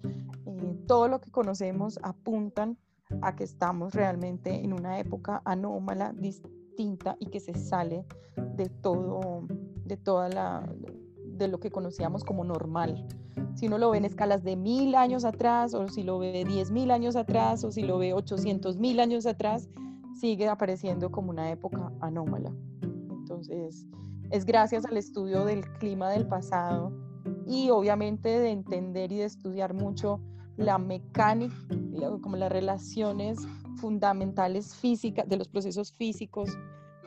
eh, 0.46 0.78
todo 0.86 1.08
lo 1.08 1.20
que 1.20 1.32
conocemos 1.32 1.98
apuntan 2.04 2.78
a 3.24 3.36
que 3.36 3.44
estamos 3.44 3.96
realmente 3.96 4.64
en 4.64 4.72
una 4.74 5.00
época 5.00 5.42
anómala, 5.46 6.14
distinta 6.14 7.18
y 7.20 7.26
que 7.26 7.40
se 7.40 7.56
sale 7.56 8.06
de 8.56 8.70
todo, 8.70 9.48
de 9.84 9.98
toda 9.98 10.30
la, 10.30 10.72
de 11.26 11.48
lo 11.48 11.60
que 11.60 11.72
conocíamos 11.72 12.24
como 12.24 12.44
normal. 12.44 13.08
Si 13.56 13.66
uno 13.66 13.80
lo 13.80 13.90
ve 13.90 13.98
en 13.98 14.06
escalas 14.06 14.44
de 14.44 14.56
mil 14.56 14.94
años 14.94 15.26
atrás, 15.26 15.74
o 15.74 15.88
si 15.88 16.04
lo 16.04 16.20
ve 16.20 16.46
diez 16.48 16.70
mil 16.70 16.92
años 16.92 17.16
atrás, 17.16 17.64
o 17.64 17.72
si 17.72 17.82
lo 17.82 17.98
ve 17.98 18.14
ochocientos 18.14 18.78
mil 18.78 19.00
años 19.00 19.26
atrás, 19.26 19.70
sigue 20.14 20.48
apareciendo 20.48 21.12
como 21.12 21.32
una 21.32 21.50
época 21.50 21.92
anómala. 22.00 22.54
Entonces, 23.10 23.88
es 24.32 24.46
gracias 24.46 24.86
al 24.86 24.98
estudio 24.98 25.46
del 25.46 25.68
clima 25.80 26.10
del 26.10 26.28
pasado 26.28 26.92
y 27.48 27.70
obviamente 27.70 28.30
de 28.40 28.52
entender 28.52 29.12
y 29.12 29.18
de 29.18 29.26
estudiar 29.26 29.74
mucho 29.74 30.20
la 30.58 30.78
mecánica, 30.78 31.56
como 32.22 32.38
las 32.38 32.52
relaciones 32.52 33.40
fundamentales 33.78 34.76
físicas, 34.76 35.28
de 35.28 35.38
los 35.38 35.48
procesos 35.48 35.94
físicos 35.94 36.58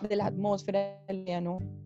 de 0.08 0.16
la 0.16 0.26
atmósfera 0.26 1.00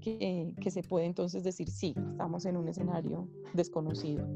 que, 0.01 0.55
que 0.61 0.71
se 0.71 0.83
puede 0.83 1.07
entonces 1.07 1.45
decir, 1.45 1.71
sí, 1.71 1.95
estamos 2.11 2.45
en 2.45 2.57
un 2.57 2.69
escenario 2.69 3.29
desconocido. 3.55 4.27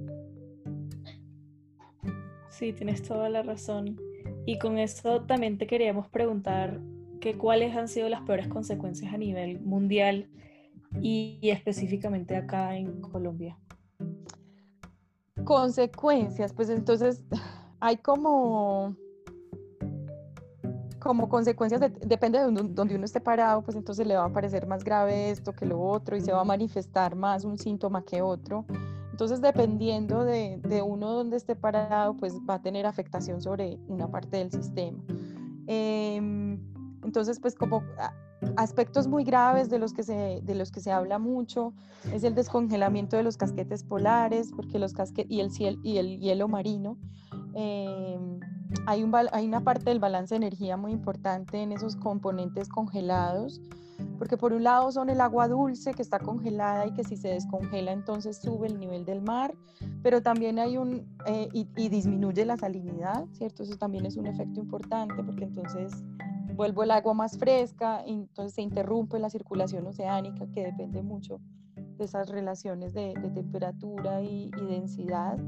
Sí, 2.48 2.72
tienes 2.72 3.02
toda 3.02 3.28
la 3.28 3.42
razón. 3.42 4.00
Y 4.46 4.58
con 4.58 4.78
esto 4.78 5.22
también 5.22 5.58
te 5.58 5.66
queríamos 5.66 6.08
preguntar 6.08 6.80
que 7.20 7.36
cuáles 7.36 7.76
han 7.76 7.88
sido 7.88 8.08
las 8.08 8.22
peores 8.22 8.48
consecuencias 8.48 9.12
a 9.12 9.18
nivel 9.18 9.60
mundial 9.60 10.28
y, 11.06 11.50
específicamente 11.50 12.34
acá 12.34 12.76
en 12.76 13.00
Colombia? 13.00 13.56
Consecuencias, 15.44 16.52
pues 16.52 16.68
entonces 16.68 17.22
hay 17.80 17.98
como 17.98 18.96
como 20.98 21.28
consecuencias, 21.28 21.80
depende 22.04 22.40
de 22.40 22.50
donde 22.50 22.96
uno 22.96 23.04
esté 23.04 23.20
parado, 23.20 23.62
pues 23.62 23.76
entonces 23.76 24.04
le 24.08 24.16
va 24.16 24.24
a 24.24 24.32
parecer 24.32 24.66
más 24.66 24.82
grave 24.82 25.30
esto 25.30 25.52
que 25.52 25.64
lo 25.64 25.80
otro 25.80 26.16
y 26.16 26.20
se 26.20 26.32
va 26.32 26.40
a 26.40 26.44
manifestar 26.44 27.14
más 27.14 27.44
un 27.44 27.58
síntoma 27.58 28.04
que 28.04 28.22
otro. 28.22 28.64
Entonces, 29.12 29.40
dependiendo 29.40 30.24
de, 30.24 30.58
de 30.64 30.82
uno 30.82 31.12
donde 31.12 31.36
esté 31.36 31.54
parado, 31.54 32.16
pues 32.16 32.34
va 32.50 32.54
a 32.54 32.62
tener 32.62 32.86
afectación 32.86 33.40
sobre 33.40 33.78
una 33.86 34.10
parte 34.10 34.38
del 34.38 34.50
sistema. 34.50 34.98
Em, 35.68 36.58
entonces, 37.04 37.38
pues 37.38 37.54
como 37.54 37.84
ah, 37.98 38.12
aspectos 38.56 39.08
muy 39.08 39.24
graves 39.24 39.70
de 39.70 39.78
los, 39.78 39.92
que 39.92 40.02
se, 40.02 40.40
de 40.42 40.54
los 40.54 40.70
que 40.70 40.80
se 40.80 40.92
habla 40.92 41.18
mucho 41.18 41.72
es 42.12 42.22
el 42.24 42.34
descongelamiento 42.34 43.16
de 43.16 43.22
los 43.22 43.36
casquetes 43.36 43.82
polares 43.82 44.50
porque 44.54 44.78
los 44.78 44.92
casquetes, 44.92 45.30
y, 45.30 45.40
el 45.40 45.50
cielo, 45.50 45.78
y 45.82 45.98
el 45.98 46.20
hielo 46.20 46.48
marino. 46.48 46.96
Em, 47.54 48.40
hay, 48.86 49.02
un, 49.02 49.14
hay 49.14 49.46
una 49.46 49.60
parte 49.60 49.84
del 49.90 49.98
balance 49.98 50.34
de 50.34 50.36
energía 50.36 50.76
muy 50.76 50.92
importante 50.92 51.62
en 51.62 51.72
esos 51.72 51.96
componentes 51.96 52.68
congelados, 52.68 53.60
porque 54.18 54.36
por 54.36 54.52
un 54.52 54.64
lado 54.64 54.92
son 54.92 55.08
el 55.08 55.20
agua 55.20 55.48
dulce 55.48 55.94
que 55.94 56.02
está 56.02 56.18
congelada 56.18 56.86
y 56.86 56.92
que 56.92 57.04
si 57.04 57.16
se 57.16 57.28
descongela 57.28 57.92
entonces 57.92 58.38
sube 58.38 58.66
el 58.66 58.78
nivel 58.78 59.04
del 59.06 59.22
mar, 59.22 59.54
pero 60.02 60.20
también 60.20 60.58
hay 60.58 60.76
un, 60.76 61.06
eh, 61.26 61.48
y, 61.52 61.66
y 61.76 61.88
disminuye 61.88 62.44
la 62.44 62.56
salinidad, 62.56 63.24
¿cierto? 63.32 63.62
Eso 63.62 63.76
también 63.76 64.04
es 64.04 64.16
un 64.16 64.26
efecto 64.26 64.60
importante 64.60 65.14
porque 65.24 65.44
entonces 65.44 65.92
vuelvo 66.56 66.82
el 66.82 66.90
agua 66.90 67.14
más 67.14 67.38
fresca, 67.38 68.02
y 68.06 68.12
entonces 68.12 68.54
se 68.54 68.62
interrumpe 68.62 69.18
la 69.18 69.30
circulación 69.30 69.86
oceánica 69.86 70.46
que 70.52 70.64
depende 70.64 71.02
mucho 71.02 71.38
de 71.76 72.04
esas 72.04 72.30
relaciones 72.30 72.94
de, 72.94 73.14
temperatura 73.34 74.22
y, 74.22 74.50
densidad, 74.50 75.38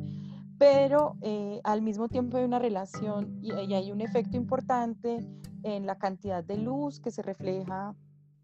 pero 0.58 1.16
eh, 1.22 1.60
al 1.64 1.82
mismo 1.82 2.08
tiempo 2.08 2.36
hay 2.36 2.44
una 2.44 2.58
relación 2.58 3.38
y, 3.42 3.52
hay 3.52 3.90
un 3.90 4.00
efecto 4.00 4.36
importante 4.36 5.20
en 5.62 5.86
la 5.86 5.98
cantidad 5.98 6.44
de 6.44 6.58
luz 6.58 7.00
que 7.00 7.10
se 7.10 7.22
refleja, 7.22 7.94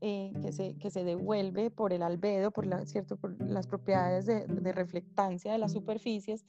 eh, 0.01 0.33
que, 0.41 0.53
se, 0.53 0.77
que 0.77 0.91
se 0.91 1.05
devuelve 1.05 1.71
por 1.71 1.93
el 1.93 2.03
albedo, 2.03 2.51
por, 2.51 2.67
la, 2.67 2.85
¿cierto? 2.87 3.17
por 3.17 3.41
las 3.41 3.67
propiedades 3.67 4.27
de, 4.27 4.47
de 4.47 4.73
reflectancia 4.73 5.53
de 5.53 5.59
las 5.59 5.73
superficies 5.73 6.45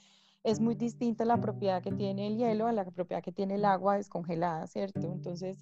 es 0.45 0.59
muy 0.59 0.75
distinta 0.75 1.25
la 1.25 1.41
propiedad 1.41 1.81
que 1.81 1.91
tiene 1.91 2.27
el 2.27 2.37
hielo 2.37 2.67
a 2.67 2.71
la 2.71 2.85
propiedad 2.85 3.23
que 3.23 3.31
tiene 3.31 3.55
el 3.55 3.65
agua 3.65 3.97
descongelada, 3.97 4.67
¿cierto? 4.67 5.11
Entonces, 5.11 5.57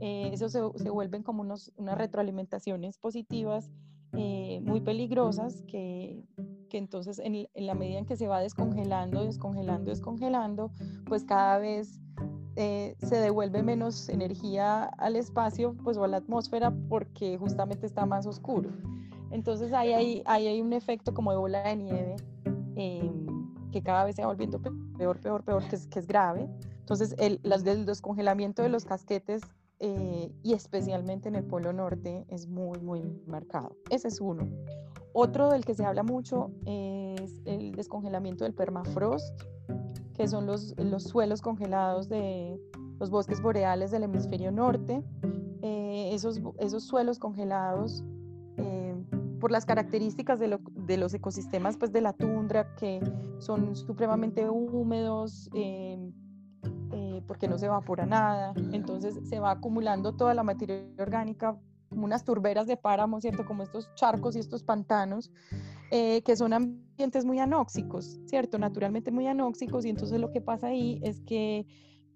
eh, 0.00 0.30
eso 0.32 0.48
se, 0.48 0.60
se, 0.76 0.90
vuelven 0.90 1.22
como 1.22 1.42
unos, 1.42 1.72
unas 1.76 1.96
retroalimentaciones 1.96 2.98
positivas 2.98 3.70
eh, 4.16 4.60
muy 4.64 4.80
peligrosas 4.80 5.62
que, 5.68 6.24
que 6.68 6.78
entonces 6.78 7.20
en, 7.20 7.48
la 7.54 7.74
medida 7.74 7.98
en 7.98 8.06
que 8.06 8.16
se 8.16 8.26
va 8.26 8.40
descongelando, 8.40 9.24
descongelando, 9.24 9.90
descongelando, 9.90 10.72
pues 11.06 11.22
cada 11.24 11.58
vez 11.58 12.00
eh, 12.56 12.96
se 12.98 13.16
devuelve 13.16 13.62
menos 13.62 14.08
energía 14.08 14.84
al 14.84 15.14
espacio 15.14 15.76
pues, 15.84 15.96
o 15.96 16.02
a 16.02 16.08
la 16.08 16.16
atmósfera 16.16 16.72
porque 16.88 17.38
justamente 17.38 17.86
está 17.86 18.04
más 18.04 18.26
oscuro. 18.26 18.70
Entonces 19.30 19.72
ahí 19.72 19.92
hay, 19.92 20.22
ahí 20.26 20.48
hay 20.48 20.60
un 20.60 20.72
efecto 20.72 21.14
como 21.14 21.30
de 21.30 21.36
bola 21.36 21.62
de 21.68 21.76
nieve. 21.76 22.16
Que 23.74 23.82
cada 23.82 24.04
vez 24.04 24.14
se 24.14 24.22
va 24.22 24.28
volviendo 24.28 24.62
peor, 24.62 25.18
peor, 25.18 25.42
peor, 25.42 25.68
que 25.68 25.74
es, 25.74 25.88
que 25.88 25.98
es 25.98 26.06
grave. 26.06 26.48
Entonces, 26.78 27.16
el, 27.18 27.40
las, 27.42 27.66
el 27.66 27.86
descongelamiento 27.86 28.62
de 28.62 28.68
los 28.68 28.84
casquetes 28.84 29.42
eh, 29.80 30.32
y 30.44 30.52
especialmente 30.52 31.28
en 31.28 31.34
el 31.34 31.42
Polo 31.42 31.72
Norte 31.72 32.24
es 32.28 32.46
muy, 32.46 32.78
muy 32.78 33.02
marcado. 33.26 33.74
Ese 33.90 34.06
es 34.06 34.20
uno. 34.20 34.48
Otro 35.12 35.50
del 35.50 35.64
que 35.64 35.74
se 35.74 35.84
habla 35.84 36.04
mucho 36.04 36.52
es 36.66 37.42
el 37.46 37.72
descongelamiento 37.72 38.44
del 38.44 38.54
permafrost, 38.54 39.42
que 40.14 40.28
son 40.28 40.46
los, 40.46 40.76
los 40.78 41.02
suelos 41.02 41.42
congelados 41.42 42.08
de 42.08 42.60
los 43.00 43.10
bosques 43.10 43.42
boreales 43.42 43.90
del 43.90 44.04
hemisferio 44.04 44.52
norte. 44.52 45.02
Eh, 45.62 46.10
esos, 46.14 46.40
esos 46.60 46.84
suelos 46.84 47.18
congelados 47.18 48.04
por 49.44 49.52
las 49.52 49.66
características 49.66 50.38
de, 50.38 50.96
los 50.96 51.12
ecosistemas 51.12 51.76
pues, 51.76 51.92
de 51.92 52.00
la 52.00 52.14
tundra, 52.14 52.74
que 52.76 52.98
son 53.40 53.76
supremamente 53.76 54.48
húmedos, 54.48 55.50
em, 55.52 56.14
porque 57.26 57.46
no 57.46 57.58
se 57.58 57.66
evapora 57.66 58.06
nada, 58.06 58.54
entonces 58.72 59.20
se 59.28 59.40
va 59.40 59.50
acumulando 59.50 60.16
toda 60.16 60.32
la 60.32 60.42
materia 60.42 60.86
orgánica 60.98 61.58
como 61.90 62.06
unas 62.06 62.24
turberas 62.24 62.66
de 62.66 62.78
páramo, 62.78 63.20
¿cierto? 63.20 63.44
Como 63.44 63.62
estos 63.64 63.94
charcos 63.96 64.34
y 64.34 64.38
estos 64.38 64.62
pantanos, 64.62 65.30
eh, 65.90 66.22
que 66.22 66.36
son 66.36 66.54
ambientes 66.54 67.26
muy 67.26 67.38
anóxicos, 67.38 68.18
¿cierto? 68.24 68.58
Naturalmente 68.58 69.10
muy 69.10 69.26
anóxicos, 69.26 69.84
y 69.84 69.90
entonces 69.90 70.20
lo 70.20 70.30
que 70.32 70.40
pasa 70.40 70.68
ahí 70.68 71.02
es 71.02 71.20
que 71.20 71.66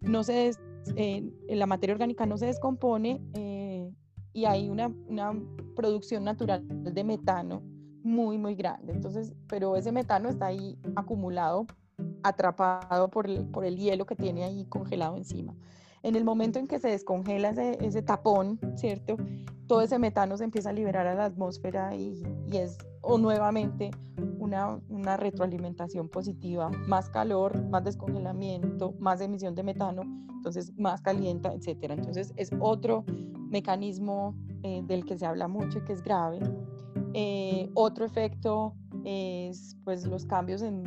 no 0.00 0.24
se 0.24 0.52
eh, 0.96 1.30
la 1.50 1.66
materia 1.66 1.92
orgánica 1.92 2.24
no 2.24 2.38
se 2.38 2.46
descompone 2.46 3.20
eh, 3.34 3.67
y 4.38 4.46
hay 4.46 4.68
una, 4.68 4.94
una, 5.08 5.34
producción 5.74 6.24
natural 6.24 6.64
de 6.68 7.04
metano 7.04 7.62
muy, 8.04 8.38
muy 8.38 8.54
grande. 8.54 8.92
Entonces, 8.92 9.34
pero 9.48 9.76
ese 9.76 9.92
metano 9.92 10.28
está 10.28 10.46
ahí 10.46 10.78
acumulado, 10.94 11.66
atrapado 12.22 13.08
por 13.08 13.26
el, 13.26 13.46
por 13.46 13.64
el 13.64 13.76
hielo 13.76 14.06
que 14.06 14.14
tiene 14.14 14.44
ahí 14.44 14.64
congelado 14.66 15.16
encima. 15.16 15.56
En 16.04 16.14
el 16.14 16.24
momento 16.24 16.60
en 16.60 16.68
que 16.68 16.78
se 16.78 16.88
descongela 16.88 17.50
ese, 17.50 17.84
ese 17.84 18.02
tapón, 18.02 18.60
¿cierto? 18.76 19.16
Todo 19.66 19.82
ese 19.82 19.98
metano 19.98 20.36
se 20.36 20.44
empieza 20.44 20.70
a 20.70 20.72
liberar 20.72 21.06
a 21.08 21.14
la 21.14 21.24
atmósfera 21.24 21.94
y, 21.96 22.22
y 22.46 22.56
es 22.56 22.78
o 23.00 23.18
nuevamente 23.18 23.90
una, 24.38 24.80
una, 24.88 25.16
retroalimentación 25.16 26.08
positiva, 26.08 26.70
más 26.86 27.08
calor, 27.08 27.60
más 27.68 27.84
descongelamiento, 27.84 28.94
más 29.00 29.20
emisión 29.20 29.54
de 29.54 29.64
metano, 29.64 30.02
entonces 30.32 30.72
más 30.78 31.00
calienta, 31.02 31.52
etcétera. 31.52 31.94
Entonces 31.94 32.32
es 32.36 32.50
otro 32.60 33.04
mecanismo 33.48 34.34
eh, 34.62 34.82
del 34.84 35.04
que 35.04 35.16
se 35.16 35.26
habla 35.26 35.48
mucho 35.48 35.78
y 35.78 35.84
que 35.84 35.92
es 35.92 36.02
grave. 36.02 36.40
Eh, 37.14 37.70
otro 37.74 38.04
efecto 38.04 38.74
es 39.04 39.76
pues 39.84 40.06
los 40.06 40.26
cambios 40.26 40.62
en, 40.62 40.84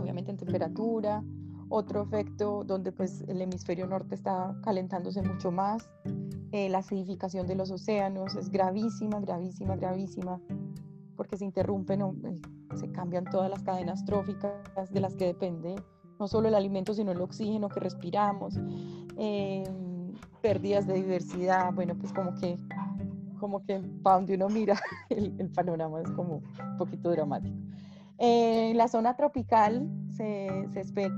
obviamente 0.00 0.30
en 0.30 0.36
temperatura, 0.36 1.22
otro 1.68 2.02
efecto 2.02 2.64
donde 2.64 2.92
pues 2.92 3.22
el 3.28 3.40
hemisferio 3.40 3.86
norte 3.86 4.14
está 4.14 4.56
calentándose 4.62 5.22
mucho 5.22 5.52
más, 5.52 5.88
eh, 6.52 6.68
la 6.68 6.78
acidificación 6.78 7.46
de 7.46 7.54
los 7.54 7.70
océanos 7.70 8.34
es 8.34 8.50
gravísima, 8.50 9.20
gravísima, 9.20 9.76
gravísima, 9.76 10.40
porque 11.16 11.36
se 11.36 11.44
interrumpen 11.44 12.02
o 12.02 12.14
se 12.74 12.90
cambian 12.90 13.24
todas 13.24 13.50
las 13.50 13.62
cadenas 13.62 14.04
tróficas 14.04 14.90
de 14.90 15.00
las 15.00 15.14
que 15.14 15.26
depende 15.26 15.76
no 16.18 16.28
solo 16.28 16.48
el 16.48 16.54
alimento, 16.54 16.92
sino 16.92 17.12
el 17.12 17.20
oxígeno 17.20 17.68
que 17.68 17.80
respiramos, 17.80 18.54
em, 19.16 19.89
pérdidas 20.40 20.86
de 20.86 20.94
diversidad, 20.94 21.72
bueno, 21.72 21.94
pues 21.96 22.12
como 22.12 22.34
que, 22.34 22.56
como 23.38 23.64
que 23.64 23.80
para 24.02 24.16
donde 24.16 24.34
uno 24.34 24.48
mira 24.48 24.78
el, 25.10 25.50
panorama 25.50 26.00
es 26.00 26.10
como 26.12 26.36
un 26.36 26.76
poquito 26.78 27.10
dramático. 27.10 27.56
en 28.18 28.76
la 28.76 28.88
zona 28.88 29.16
tropical 29.16 29.88
se, 30.16 30.66
se 30.72 30.80
espera 30.80 31.14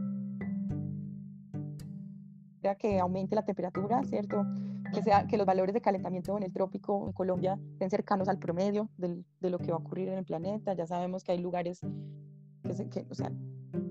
que 2.79 3.01
aumente 3.01 3.35
la 3.35 3.45
temperatura, 3.45 4.03
¿cierto? 4.05 4.47
Que, 4.95 5.03
sea, 5.03 5.27
que 5.27 5.37
los 5.37 5.47
valores 5.47 5.75
de 5.75 5.81
calentamiento 5.81 6.37
en 6.37 6.45
el 6.45 6.53
trópico 6.53 7.07
en 7.07 7.13
Colombia 7.13 7.59
estén 7.73 7.91
cercanos 7.91 8.29
al 8.29 8.39
promedio 8.39 8.89
de 8.97 9.51
lo 9.51 9.59
que 9.59 9.71
va 9.71 9.79
a 9.79 9.81
ocurrir 9.81 10.09
en 10.09 10.19
el 10.19 10.25
planeta. 10.25 10.75
Ya 10.75 10.87
sabemos 10.87 11.25
que 11.25 11.33
hay 11.33 11.39
lugares 11.39 11.81
que, 12.63 12.89
que, 12.89 13.07
o 13.11 13.15
sea, 13.15 13.33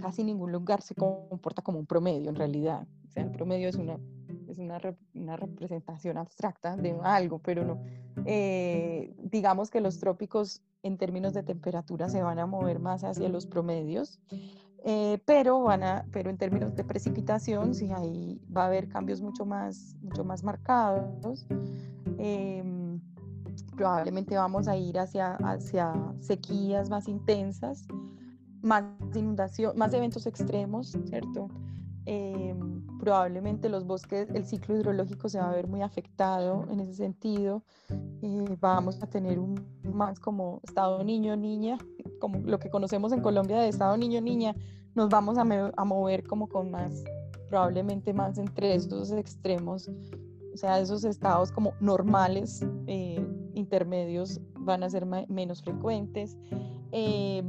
casi 0.02 0.24
ningún 0.24 0.52
lugar 0.52 0.82
se 0.82 0.96
comporta 0.96 1.62
como 1.62 1.80
un 1.80 1.86
promedio 1.86 2.30
en 2.30 2.36
realidad. 2.36 2.88
O 3.08 3.12
sea, 3.12 3.24
el 3.24 3.32
promedio 3.32 3.68
es 3.68 3.76
una, 3.76 3.98
es 4.52 4.58
una, 4.58 4.80
una 5.14 5.36
representación 5.38 6.18
abstracta 6.18 6.76
de 6.76 6.96
algo, 7.04 7.40
pero 7.40 7.66
no. 7.66 7.82
Eh, 8.26 9.14
digamos 9.18 9.70
que 9.70 9.82
los 9.82 10.00
trópicos 10.00 10.62
en 10.84 10.98
términos 10.98 11.34
de 11.34 11.44
temperatura 11.44 12.10
se 12.10 12.22
van 12.22 12.40
a 12.40 12.46
mover 12.46 12.80
más 12.80 13.04
hacia 13.04 13.30
los 13.30 13.46
promedios, 13.46 14.20
eh, 14.84 15.22
pero, 15.26 15.62
van 15.62 15.84
a, 15.84 16.06
pero 16.12 16.30
en 16.30 16.38
términos 16.38 16.76
de 16.76 16.84
precipitación 16.84 17.76
sí 17.76 17.92
ahí 17.92 18.42
va 18.56 18.64
a 18.64 18.68
haber 18.68 18.90
cambios 18.90 19.22
mucho 19.22 19.46
más, 19.46 19.96
mucho 20.02 20.24
más 20.24 20.44
marcados. 20.44 21.46
Em, 22.18 23.00
probablemente 23.76 24.36
vamos 24.36 24.68
a 24.68 24.76
ir 24.76 24.98
hacia, 24.98 25.36
hacia 25.36 25.94
sequías 26.20 26.90
más 26.90 27.08
intensas, 27.08 27.86
más 28.62 28.84
inundación, 29.16 29.78
más 29.78 29.94
eventos 29.94 30.26
extremos, 30.26 30.98
¿cierto? 31.06 31.48
Em, 32.06 32.71
probablemente 33.02 33.68
los 33.68 33.86
bosques, 33.86 34.30
el 34.30 34.46
ciclo 34.46 34.76
hidrológico 34.76 35.28
se 35.28 35.40
va 35.40 35.50
a 35.50 35.56
ver 35.56 35.68
muy 35.68 35.82
afectado 35.82 36.66
en 36.70 36.80
ese 36.82 36.94
sentido. 36.94 37.64
Eh, 38.22 38.58
vamos 38.62 39.02
a 39.02 39.08
tener 39.08 39.40
un 39.40 39.60
más 39.84 40.20
como 40.20 40.62
estado 40.64 41.04
niño-niña, 41.04 41.80
como 42.20 42.38
lo 42.46 42.60
que 42.60 42.70
conocemos 42.70 43.12
en 43.12 43.22
Colombia 43.22 43.60
de 43.60 43.70
estado 43.70 43.98
niño-niña, 43.98 44.56
nos 44.94 45.10
vamos 45.10 45.40
a, 45.40 45.44
mover 45.84 46.28
como 46.28 46.48
con 46.48 46.70
más, 46.70 47.04
probablemente 47.50 48.14
más 48.14 48.38
entre 48.38 48.76
estos 48.76 49.12
extremos, 49.12 49.90
o 50.54 50.58
sea, 50.58 50.80
esos 50.80 51.04
estados 51.04 51.52
como 51.52 51.74
normales, 51.80 52.64
eh, 52.86 53.26
intermedios, 53.56 54.40
van 54.60 54.84
a 54.84 54.90
ser 54.92 55.08
menos 55.28 55.64
frecuentes. 55.64 56.38
Eh, 56.92 57.42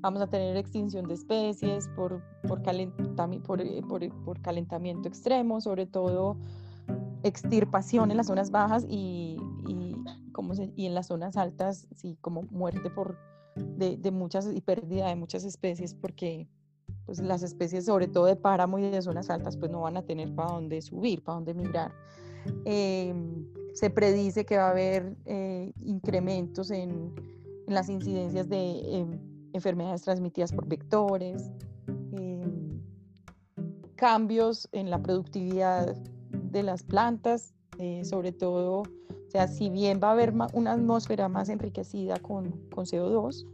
vamos 0.00 0.22
a 0.22 0.26
tener 0.26 0.56
extinción 0.56 1.06
de 1.06 1.14
especies 1.14 1.88
por, 1.88 2.22
por, 2.46 2.62
por, 2.62 3.60
eh, 3.60 3.82
por, 3.88 4.24
por, 4.24 4.40
calentamiento 4.40 5.08
extremo, 5.08 5.60
sobre 5.60 5.86
todo 5.86 6.36
extirpación 7.22 8.10
en 8.10 8.16
las 8.16 8.28
zonas 8.28 8.50
bajas 8.50 8.84
y, 8.88 9.36
y, 9.68 9.94
como 10.32 10.54
y 10.76 10.86
en 10.86 10.94
las 10.94 11.08
zonas 11.08 11.36
altas, 11.36 11.86
sí, 11.94 12.16
como 12.20 12.42
muerte 12.44 12.90
por, 12.90 13.18
de, 13.56 13.96
de, 13.96 14.10
muchas 14.10 14.48
y 14.52 14.60
pérdida 14.60 15.08
de 15.08 15.16
muchas 15.16 15.44
especies 15.44 15.94
porque 15.94 16.48
pues, 17.04 17.20
las 17.20 17.42
especies, 17.42 17.86
sobre 17.86 18.08
todo 18.08 18.26
de 18.26 18.36
páramo 18.36 18.78
y 18.78 18.82
de 18.82 19.02
zonas 19.02 19.30
altas, 19.30 19.56
pues 19.56 19.70
no 19.70 19.82
van 19.82 19.96
a 19.96 20.02
tener 20.02 20.34
para 20.34 20.52
dónde 20.52 20.80
subir, 20.80 21.22
para 21.22 21.36
dónde 21.36 21.54
migrar. 21.54 21.92
Em, 22.64 23.46
se 23.74 23.90
predice 23.90 24.46
que 24.46 24.56
va 24.56 24.68
a 24.68 24.70
haber 24.70 25.16
eh, 25.26 25.72
incrementos 25.82 26.70
en, 26.70 27.12
en, 27.66 27.74
las 27.74 27.88
incidencias 27.88 28.48
de 28.48 28.96
em, 28.96 29.18
enfermedades 29.52 30.02
transmitidas 30.02 30.52
por 30.52 30.66
vectores, 30.66 31.50
em, 32.12 32.80
cambios 33.96 34.68
en 34.72 34.90
la 34.90 35.02
productividad 35.02 35.94
de 36.30 36.62
las 36.62 36.82
plantas, 36.82 37.54
eh, 37.78 38.04
sobre 38.04 38.32
todo, 38.32 38.82
o 38.82 39.30
sea, 39.30 39.48
si 39.48 39.70
bien 39.70 40.00
va 40.02 40.08
a 40.08 40.12
haber 40.12 40.32
una 40.52 40.72
atmósfera 40.72 41.28
más 41.28 41.48
enriquecida 41.48 42.18
con, 42.18 42.50
con 42.74 42.84
CO2, 42.84 43.46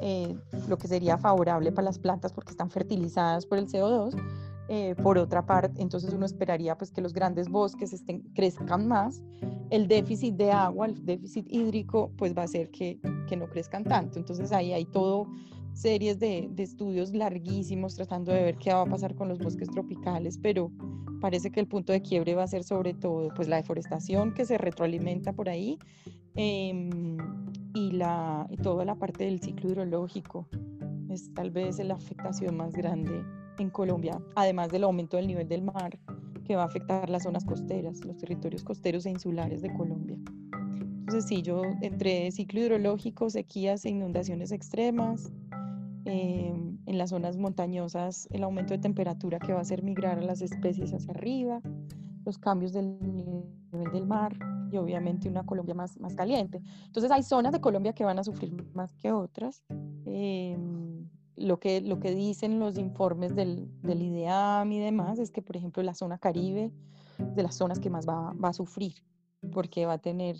eh, 0.00 0.36
lo 0.68 0.76
que 0.76 0.88
sería 0.88 1.18
favorable 1.18 1.72
para 1.72 1.86
las 1.86 1.98
plantas 1.98 2.32
porque 2.32 2.50
están 2.50 2.70
fertilizadas 2.70 3.46
por 3.46 3.58
el 3.58 3.66
CO2, 3.66 4.14
eh, 4.68 4.96
por 5.00 5.16
otra 5.16 5.46
parte, 5.46 5.80
entonces 5.80 6.12
uno 6.12 6.26
esperaría 6.26 6.76
pues 6.76 6.90
que 6.90 7.00
los 7.00 7.12
grandes 7.12 7.48
bosques 7.48 7.92
estén, 7.92 8.22
crezcan 8.34 8.88
más, 8.88 9.22
el 9.70 9.86
déficit 9.86 10.34
de 10.34 10.50
agua, 10.50 10.86
el 10.86 11.04
déficit 11.04 11.46
hídrico, 11.48 12.10
pues 12.16 12.36
va 12.36 12.42
a 12.42 12.44
hacer 12.46 12.70
que, 12.70 12.98
que 13.28 13.36
no 13.36 13.48
crezcan 13.48 13.84
tanto. 13.84 14.18
Entonces 14.18 14.50
ahí 14.50 14.72
hay 14.72 14.84
todo 14.84 15.28
series 15.72 16.18
de, 16.18 16.48
de, 16.50 16.62
estudios 16.62 17.14
larguísimos 17.14 17.94
tratando 17.94 18.32
de 18.32 18.42
ver 18.42 18.56
qué 18.56 18.72
va 18.72 18.82
a 18.82 18.86
pasar 18.86 19.14
con 19.14 19.28
los 19.28 19.38
bosques 19.38 19.68
tropicales, 19.70 20.38
pero 20.38 20.72
parece 21.20 21.50
que 21.50 21.60
el 21.60 21.68
punto 21.68 21.92
de 21.92 22.02
quiebre 22.02 22.34
va 22.34 22.42
a 22.42 22.48
ser 22.48 22.64
sobre 22.64 22.94
todo 22.94 23.28
pues 23.36 23.46
la 23.46 23.56
deforestación 23.56 24.34
que 24.34 24.46
se 24.46 24.58
retroalimenta 24.58 25.32
por 25.32 25.48
ahí 25.48 25.78
eh, 26.34 26.90
y, 27.74 27.92
la, 27.92 28.46
y 28.50 28.56
toda 28.56 28.84
la 28.84 28.96
parte 28.96 29.24
del 29.24 29.40
ciclo 29.40 29.70
hidrológico. 29.70 30.48
Es 31.08 31.32
tal 31.34 31.50
vez 31.50 31.78
la 31.78 31.94
afectación 31.94 32.56
más 32.56 32.72
grande 32.72 33.22
en 33.62 33.70
Colombia, 33.70 34.20
además 34.34 34.70
del 34.70 34.84
aumento 34.84 35.16
del 35.16 35.26
nivel 35.26 35.48
del 35.48 35.62
mar, 35.62 35.98
que 36.44 36.56
va 36.56 36.62
a 36.62 36.66
afectar 36.66 37.10
las 37.10 37.24
zonas 37.24 37.44
costeras, 37.44 38.04
los 38.04 38.16
territorios 38.16 38.62
costeros 38.62 39.04
e 39.06 39.10
insulares 39.10 39.62
de 39.62 39.72
Colombia. 39.74 40.16
Entonces, 41.06 41.26
sí, 41.26 41.42
yo 41.42 41.62
entre 41.82 42.30
ciclo 42.32 42.60
hidrológico, 42.60 43.30
sequías 43.30 43.84
e 43.84 43.90
inundaciones 43.90 44.52
extremas, 44.52 45.32
em, 46.04 46.78
en 46.86 46.98
las 46.98 47.10
zonas 47.10 47.36
montañosas, 47.36 48.28
el 48.30 48.44
aumento 48.44 48.74
de 48.74 48.78
temperatura 48.78 49.38
que 49.38 49.52
va 49.52 49.58
a 49.58 49.62
hacer 49.62 49.82
migrar 49.82 50.18
a 50.18 50.22
las 50.22 50.40
especies 50.40 50.92
hacia 50.92 51.10
arriba, 51.10 51.60
los 52.24 52.38
cambios 52.38 52.72
del 52.72 52.98
nivel 53.00 53.92
del 53.92 54.06
mar 54.06 54.36
y 54.72 54.76
obviamente 54.78 55.28
una 55.28 55.44
Colombia 55.44 55.74
más, 55.74 55.98
más 56.00 56.14
caliente. 56.14 56.60
Entonces, 56.86 57.10
hay 57.10 57.22
zonas 57.22 57.52
de 57.52 57.60
Colombia 57.60 57.92
que 57.92 58.04
van 58.04 58.18
a 58.18 58.24
sufrir 58.24 58.52
más 58.74 58.92
que 58.94 59.12
otras. 59.12 59.62
Eh, 60.06 60.56
lo 61.36 61.58
que, 61.58 61.80
lo 61.80 62.00
que 62.00 62.14
dicen 62.14 62.58
los 62.58 62.78
informes 62.78 63.34
del, 63.34 63.68
del, 63.82 64.02
IDEAM 64.02 64.72
y 64.72 64.80
demás 64.80 65.18
es 65.18 65.30
que, 65.30 65.42
por 65.42 65.56
ejemplo, 65.56 65.82
la 65.82 65.94
zona 65.94 66.18
caribe 66.18 66.72
de 67.18 67.42
las 67.42 67.54
zonas 67.54 67.78
que 67.78 67.90
más 67.90 68.06
va, 68.08 68.32
va 68.32 68.50
a 68.50 68.52
sufrir, 68.52 68.94
porque 69.52 69.86
va 69.86 69.94
a 69.94 69.98
tener 69.98 70.36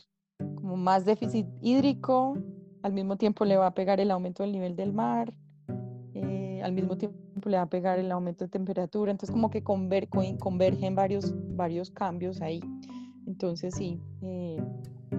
como 0.54 0.76
más 0.76 1.04
déficit 1.04 1.46
hídrico, 1.60 2.38
al 2.82 2.92
mismo 2.92 3.16
tiempo 3.16 3.44
le 3.44 3.56
va 3.56 3.68
a 3.68 3.74
pegar 3.74 4.00
el 4.00 4.10
aumento 4.10 4.42
del 4.42 4.52
nivel 4.52 4.76
del 4.76 4.92
mar, 4.92 5.34
eh, 6.14 6.60
al 6.62 6.72
mismo 6.72 6.96
tiempo 6.96 7.18
le 7.48 7.56
va 7.56 7.64
a 7.64 7.70
pegar 7.70 7.98
el 7.98 8.10
aumento 8.10 8.44
de 8.44 8.50
temperatura, 8.50 9.10
entonces 9.10 9.32
como 9.32 9.50
que 9.50 9.62
conver, 9.62 10.08
convergen 10.08 10.94
varios, 10.94 11.34
varios 11.56 11.90
cambios 11.90 12.40
ahí. 12.40 12.60
Entonces 13.26 13.74
sí, 13.74 14.00
eh, 14.22 14.62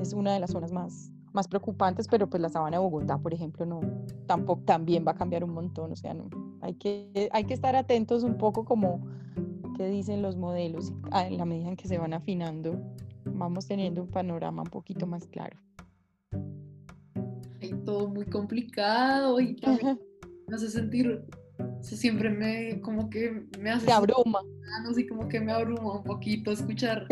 es 0.02 0.14
una 0.14 0.34
de 0.34 0.40
las 0.40 0.52
zonas 0.52 0.72
más, 0.72 1.12
más 1.38 1.48
preocupantes, 1.48 2.08
pero 2.08 2.28
pues 2.28 2.42
la 2.42 2.50
sabana 2.50 2.78
de 2.78 2.84
Bogotá, 2.84 3.20
por 3.20 3.32
ejemplo, 3.32 3.64
no, 3.64 3.82
tampoco, 4.26 4.64
también 4.66 5.06
va 5.08 5.12
a 5.12 5.16
cambiar 5.16 5.44
un 5.44 5.54
montón, 5.54 5.92
o 5.92 5.96
sea, 5.96 6.16
no, 6.16 6.30
hay 6.62 6.74
que, 6.74 7.30
hay 7.32 7.44
que 7.44 7.54
estar 7.54 7.76
atentos 7.76 8.24
un 8.24 8.40
poco 8.40 8.66
como 8.66 9.08
qué 9.78 9.88
dicen 9.88 10.24
los 10.24 10.36
modelos, 10.36 10.94
ah, 11.12 11.28
en 11.28 11.38
la 11.38 11.46
medida 11.46 11.70
en 11.70 11.76
que 11.76 11.88
se 11.88 12.00
van 12.00 12.16
afinando, 12.16 12.82
vamos 13.24 13.68
teniendo 13.68 14.02
un 14.02 14.10
panorama 14.10 14.64
un 14.64 14.70
poquito 14.70 15.06
más 15.06 15.28
claro. 15.28 15.60
Hay 17.62 17.74
todo 17.86 18.10
muy 18.10 18.26
complicado 18.26 19.40
y 19.40 19.56
me 20.48 20.56
hace 20.56 20.70
sentir, 20.72 21.24
siempre 21.82 22.32
me, 22.32 22.82
como 22.82 23.12
que 23.12 23.46
me 23.60 23.70
hace... 23.70 23.86
Te 23.86 23.92
abruma. 23.92 24.40
Así 24.90 25.06
como 25.06 25.28
que 25.28 25.40
me 25.40 25.52
abruma 25.52 25.98
un 25.98 26.04
poquito 26.04 26.52
escuchar 26.52 27.06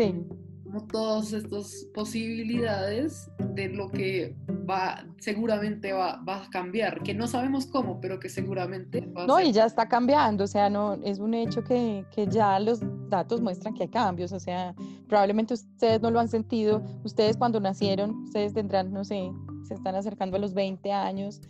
como 0.66 0.84
todas 0.88 1.32
estas 1.32 1.86
posibilidades 1.94 3.30
de 3.38 3.68
lo 3.68 3.88
que 3.88 4.34
va, 4.68 5.06
seguramente 5.20 5.92
va, 5.92 6.20
va, 6.28 6.42
a 6.42 6.50
cambiar, 6.50 7.02
que 7.02 7.14
no 7.14 7.28
sabemos 7.28 7.66
cómo, 7.66 8.00
pero 8.00 8.18
que 8.18 8.28
seguramente 8.28 9.00
va 9.00 9.22
a 9.22 9.26
No, 9.26 9.40
y 9.40 9.52
ya 9.52 9.64
está 9.64 9.88
cambiando, 9.88 10.44
o 10.44 10.46
sea, 10.46 10.68
no, 10.68 10.94
es 11.04 11.20
un 11.20 11.34
hecho 11.34 11.62
que, 11.62 12.04
que 12.10 12.26
ya 12.26 12.58
los 12.58 12.80
datos 13.08 13.40
muestran 13.40 13.74
que 13.74 13.84
hay 13.84 13.88
cambios, 13.88 14.32
o 14.32 14.40
sea, 14.40 14.74
probablemente 15.08 15.54
ustedes 15.54 16.02
no 16.02 16.10
lo 16.10 16.18
han 16.18 16.28
sentido, 16.28 16.82
ustedes 17.04 17.36
cuando 17.36 17.60
nacieron, 17.60 18.24
ustedes 18.24 18.52
tendrán, 18.52 18.92
no 18.92 19.04
sé, 19.04 19.30
se 19.62 19.74
están 19.74 19.94
acercando 19.94 20.36
a 20.36 20.40
los 20.40 20.52
20 20.52 20.92
años, 20.92 21.40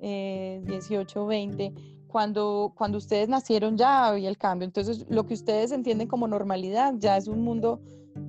eh, 0.00 0.60
18, 0.66 1.26
20, 1.26 1.72
cuando, 2.08 2.72
cuando 2.76 2.98
ustedes 2.98 3.28
nacieron 3.28 3.78
ya 3.78 4.08
había 4.08 4.28
el 4.28 4.36
cambio, 4.36 4.66
entonces 4.66 5.06
lo 5.08 5.26
que 5.26 5.34
ustedes 5.34 5.72
entienden 5.72 6.08
como 6.08 6.28
normalidad 6.28 6.94
ya 6.98 7.16
es 7.16 7.26
un 7.26 7.42
mundo 7.42 7.80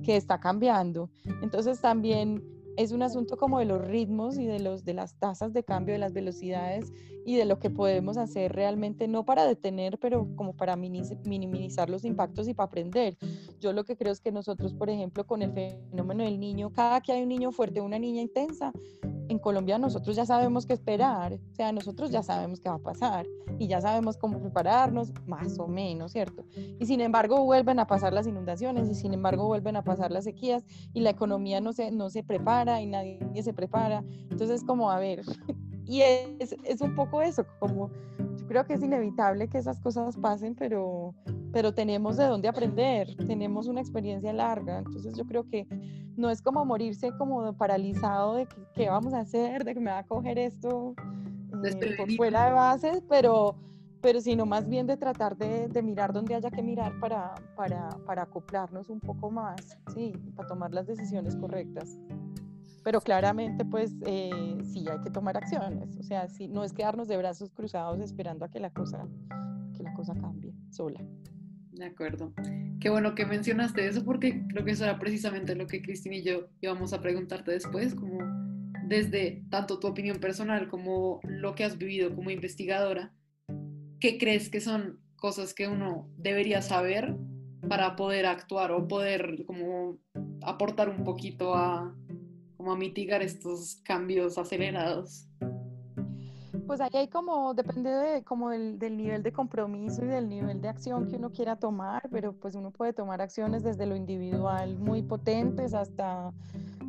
que 0.02 0.16
está 0.16 0.40
cambiando, 0.40 1.10
entonces 1.42 1.80
también 1.80 2.42
es 2.76 2.92
un 2.92 3.02
asunto 3.02 3.36
como 3.36 3.58
de 3.58 3.64
los 3.64 3.84
ritmos 3.86 4.38
y 4.38 4.46
de, 4.46 4.60
los, 4.60 4.84
de 4.84 4.94
las 4.94 5.18
tasas 5.18 5.52
de 5.52 5.64
cambio, 5.64 5.94
de 5.94 5.98
las 5.98 6.12
velocidades 6.12 6.92
y 7.24 7.36
de 7.36 7.44
lo 7.44 7.58
que 7.58 7.70
podemos 7.70 8.16
hacer 8.16 8.52
realmente, 8.52 9.08
no 9.08 9.24
para 9.24 9.44
detener, 9.44 9.98
pero 9.98 10.28
como 10.36 10.56
para 10.56 10.76
minimizar 10.76 11.90
los 11.90 12.04
impactos 12.04 12.48
y 12.48 12.54
para 12.54 12.66
aprender. 12.66 13.16
Yo 13.60 13.72
lo 13.72 13.84
que 13.84 13.96
creo 13.96 14.12
es 14.12 14.20
que 14.20 14.32
nosotros, 14.32 14.74
por 14.74 14.90
ejemplo, 14.90 15.26
con 15.26 15.42
el 15.42 15.52
fenómeno 15.52 16.24
del 16.24 16.40
niño, 16.40 16.72
cada 16.72 17.00
que 17.00 17.12
hay 17.12 17.22
un 17.22 17.28
niño 17.28 17.52
fuerte, 17.52 17.80
una 17.80 17.98
niña 17.98 18.22
intensa, 18.22 18.72
en 19.28 19.38
Colombia 19.38 19.78
nosotros 19.78 20.16
ya 20.16 20.24
sabemos 20.24 20.66
qué 20.66 20.72
esperar, 20.72 21.34
o 21.34 21.54
sea, 21.54 21.70
nosotros 21.72 22.10
ya 22.10 22.22
sabemos 22.22 22.60
qué 22.60 22.68
va 22.68 22.76
a 22.76 22.82
pasar 22.82 23.26
y 23.58 23.66
ya 23.66 23.80
sabemos 23.80 24.16
cómo 24.16 24.40
prepararnos, 24.40 25.12
más 25.26 25.58
o 25.58 25.66
menos, 25.66 26.12
¿cierto? 26.12 26.44
Y 26.78 26.86
sin 26.86 27.00
embargo 27.00 27.44
vuelven 27.44 27.78
a 27.78 27.86
pasar 27.86 28.12
las 28.12 28.26
inundaciones 28.26 28.88
y 28.88 28.94
sin 28.94 29.12
embargo 29.12 29.46
vuelven 29.46 29.76
a 29.76 29.84
pasar 29.84 30.10
las 30.10 30.24
sequías 30.24 30.64
y 30.94 31.00
la 31.00 31.10
economía 31.10 31.60
no 31.60 31.72
se, 31.72 31.90
no 31.90 32.10
se 32.10 32.22
prepara 32.22 32.80
y 32.80 32.86
nadie 32.86 33.42
se 33.42 33.52
prepara. 33.52 34.04
Entonces, 34.30 34.64
como, 34.64 34.90
a 34.90 34.98
ver, 34.98 35.22
y 35.88 36.02
es, 36.02 36.54
es 36.64 36.80
un 36.82 36.94
poco 36.94 37.22
eso, 37.22 37.46
como 37.58 37.90
yo 38.38 38.46
creo 38.46 38.64
que 38.66 38.74
es 38.74 38.82
inevitable 38.82 39.48
que 39.48 39.58
esas 39.58 39.80
cosas 39.80 40.16
pasen, 40.18 40.54
pero, 40.54 41.14
pero 41.50 41.72
tenemos 41.72 42.18
de 42.18 42.26
dónde 42.26 42.46
aprender, 42.46 43.16
tenemos 43.26 43.66
una 43.66 43.80
experiencia 43.80 44.32
larga, 44.34 44.78
entonces 44.78 45.16
yo 45.16 45.24
creo 45.24 45.48
que 45.48 45.66
no 46.16 46.28
es 46.28 46.42
como 46.42 46.64
morirse 46.64 47.10
como 47.16 47.54
paralizado 47.54 48.34
de 48.34 48.46
qué 48.74 48.90
vamos 48.90 49.14
a 49.14 49.20
hacer, 49.20 49.64
de 49.64 49.72
que 49.72 49.80
me 49.80 49.90
va 49.90 49.98
a 49.98 50.06
coger 50.06 50.38
esto 50.38 50.94
eh, 51.64 51.94
por 51.96 52.12
fuera 52.12 52.46
de 52.46 52.52
bases, 52.52 53.02
pero, 53.08 53.56
pero 54.02 54.20
sino 54.20 54.44
más 54.44 54.68
bien 54.68 54.86
de 54.86 54.98
tratar 54.98 55.38
de, 55.38 55.68
de 55.68 55.82
mirar 55.82 56.12
donde 56.12 56.34
haya 56.34 56.50
que 56.50 56.62
mirar 56.62 57.00
para, 57.00 57.34
para, 57.56 57.88
para 58.04 58.24
acoplarnos 58.24 58.90
un 58.90 59.00
poco 59.00 59.30
más, 59.30 59.78
sí, 59.94 60.12
para 60.36 60.48
tomar 60.48 60.74
las 60.74 60.86
decisiones 60.86 61.34
correctas 61.34 61.98
pero 62.88 63.02
claramente 63.02 63.66
pues 63.66 63.92
eh, 64.06 64.56
sí 64.62 64.86
hay 64.90 64.98
que 65.02 65.10
tomar 65.10 65.36
acciones, 65.36 65.94
o 65.98 66.02
sea, 66.02 66.26
sí, 66.26 66.48
no 66.48 66.64
es 66.64 66.72
quedarnos 66.72 67.06
de 67.06 67.18
brazos 67.18 67.50
cruzados 67.50 68.00
esperando 68.00 68.46
a 68.46 68.50
que 68.50 68.60
la 68.60 68.70
cosa, 68.70 69.06
que 69.76 69.82
la 69.82 69.92
cosa 69.92 70.14
cambie 70.14 70.54
sola. 70.70 70.98
De 71.72 71.84
acuerdo. 71.84 72.32
Qué 72.80 72.88
bueno 72.88 73.14
que 73.14 73.26
mencionaste 73.26 73.86
eso 73.86 74.06
porque 74.06 74.42
creo 74.48 74.64
que 74.64 74.70
eso 74.70 74.84
era 74.84 74.98
precisamente 74.98 75.54
lo 75.54 75.66
que 75.66 75.82
Cristina 75.82 76.16
y 76.16 76.22
yo 76.22 76.48
íbamos 76.62 76.94
a 76.94 77.02
preguntarte 77.02 77.50
después, 77.50 77.94
como 77.94 78.20
desde 78.84 79.44
tanto 79.50 79.78
tu 79.80 79.86
opinión 79.86 80.18
personal 80.18 80.70
como 80.70 81.20
lo 81.24 81.54
que 81.54 81.64
has 81.64 81.76
vivido 81.76 82.14
como 82.14 82.30
investigadora, 82.30 83.12
¿qué 84.00 84.16
crees 84.16 84.48
que 84.48 84.62
son 84.62 84.98
cosas 85.16 85.52
que 85.52 85.68
uno 85.68 86.08
debería 86.16 86.62
saber 86.62 87.14
para 87.68 87.96
poder 87.96 88.24
actuar 88.24 88.72
o 88.72 88.88
poder 88.88 89.44
como 89.44 89.98
aportar 90.40 90.88
un 90.88 91.04
poquito 91.04 91.54
a, 91.54 91.94
como 92.68 92.76
mitigar 92.76 93.22
estos 93.22 93.76
cambios 93.82 94.36
acelerados? 94.36 95.26
Pues 96.66 96.82
ahí 96.82 96.90
hay 96.92 97.08
como, 97.08 97.54
depende 97.54 97.88
de, 97.88 98.22
como 98.24 98.50
del, 98.50 98.78
del, 98.78 98.98
nivel 98.98 99.22
de 99.22 99.32
compromiso 99.32 100.04
y 100.04 100.08
del 100.08 100.28
nivel 100.28 100.60
de 100.60 100.68
acción 100.68 101.08
que 101.08 101.16
uno 101.16 101.32
quiera 101.32 101.56
tomar, 101.56 102.06
pero 102.10 102.34
pues 102.34 102.54
uno 102.54 102.70
puede 102.70 102.92
tomar 102.92 103.22
acciones 103.22 103.62
desde 103.62 103.86
lo 103.86 103.96
individual 103.96 104.78
muy 104.78 105.02
potentes 105.02 105.72
hasta 105.72 106.30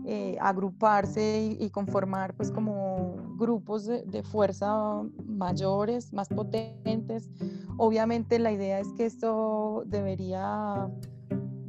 eh, 0.06 0.38
agruparse 0.42 1.56
y, 1.58 1.70
conformar 1.70 2.34
pues 2.34 2.52
como 2.52 3.16
grupos 3.38 3.86
de, 3.86 4.04
de, 4.04 4.22
fuerza 4.22 5.02
mayores, 5.26 6.12
más 6.12 6.28
potentes. 6.28 7.30
Obviamente 7.78 8.38
la 8.38 8.52
idea 8.52 8.82
es 8.82 8.90
que 8.98 9.06
esto 9.06 9.84
debería 9.86 10.90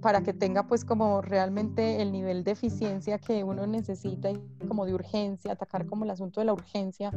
para 0.00 0.22
que 0.22 0.32
tenga 0.32 0.66
pues 0.66 0.84
como 0.84 1.20
realmente 1.22 2.02
el 2.02 2.12
nivel 2.12 2.44
de 2.44 2.52
eficiencia 2.52 3.18
que 3.18 3.44
uno 3.44 3.66
necesita 3.66 4.30
y 4.30 4.40
como 4.66 4.86
de 4.86 4.94
urgencia, 4.94 5.52
atacar 5.52 5.86
como 5.86 6.04
el 6.04 6.10
asunto 6.10 6.40
de 6.40 6.46
la 6.46 6.52
urgencia, 6.52 7.10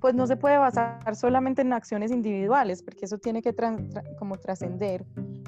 pues 0.00 0.14
no 0.14 0.26
se 0.26 0.36
puede 0.36 0.58
basar 0.58 1.14
solamente 1.14 1.62
en 1.62 1.72
acciones 1.72 2.10
individuales, 2.10 2.82
porque 2.82 3.04
eso 3.04 3.18
tiene 3.18 3.40
que 3.40 3.54
como 4.18 4.36
trascender, 4.36 5.04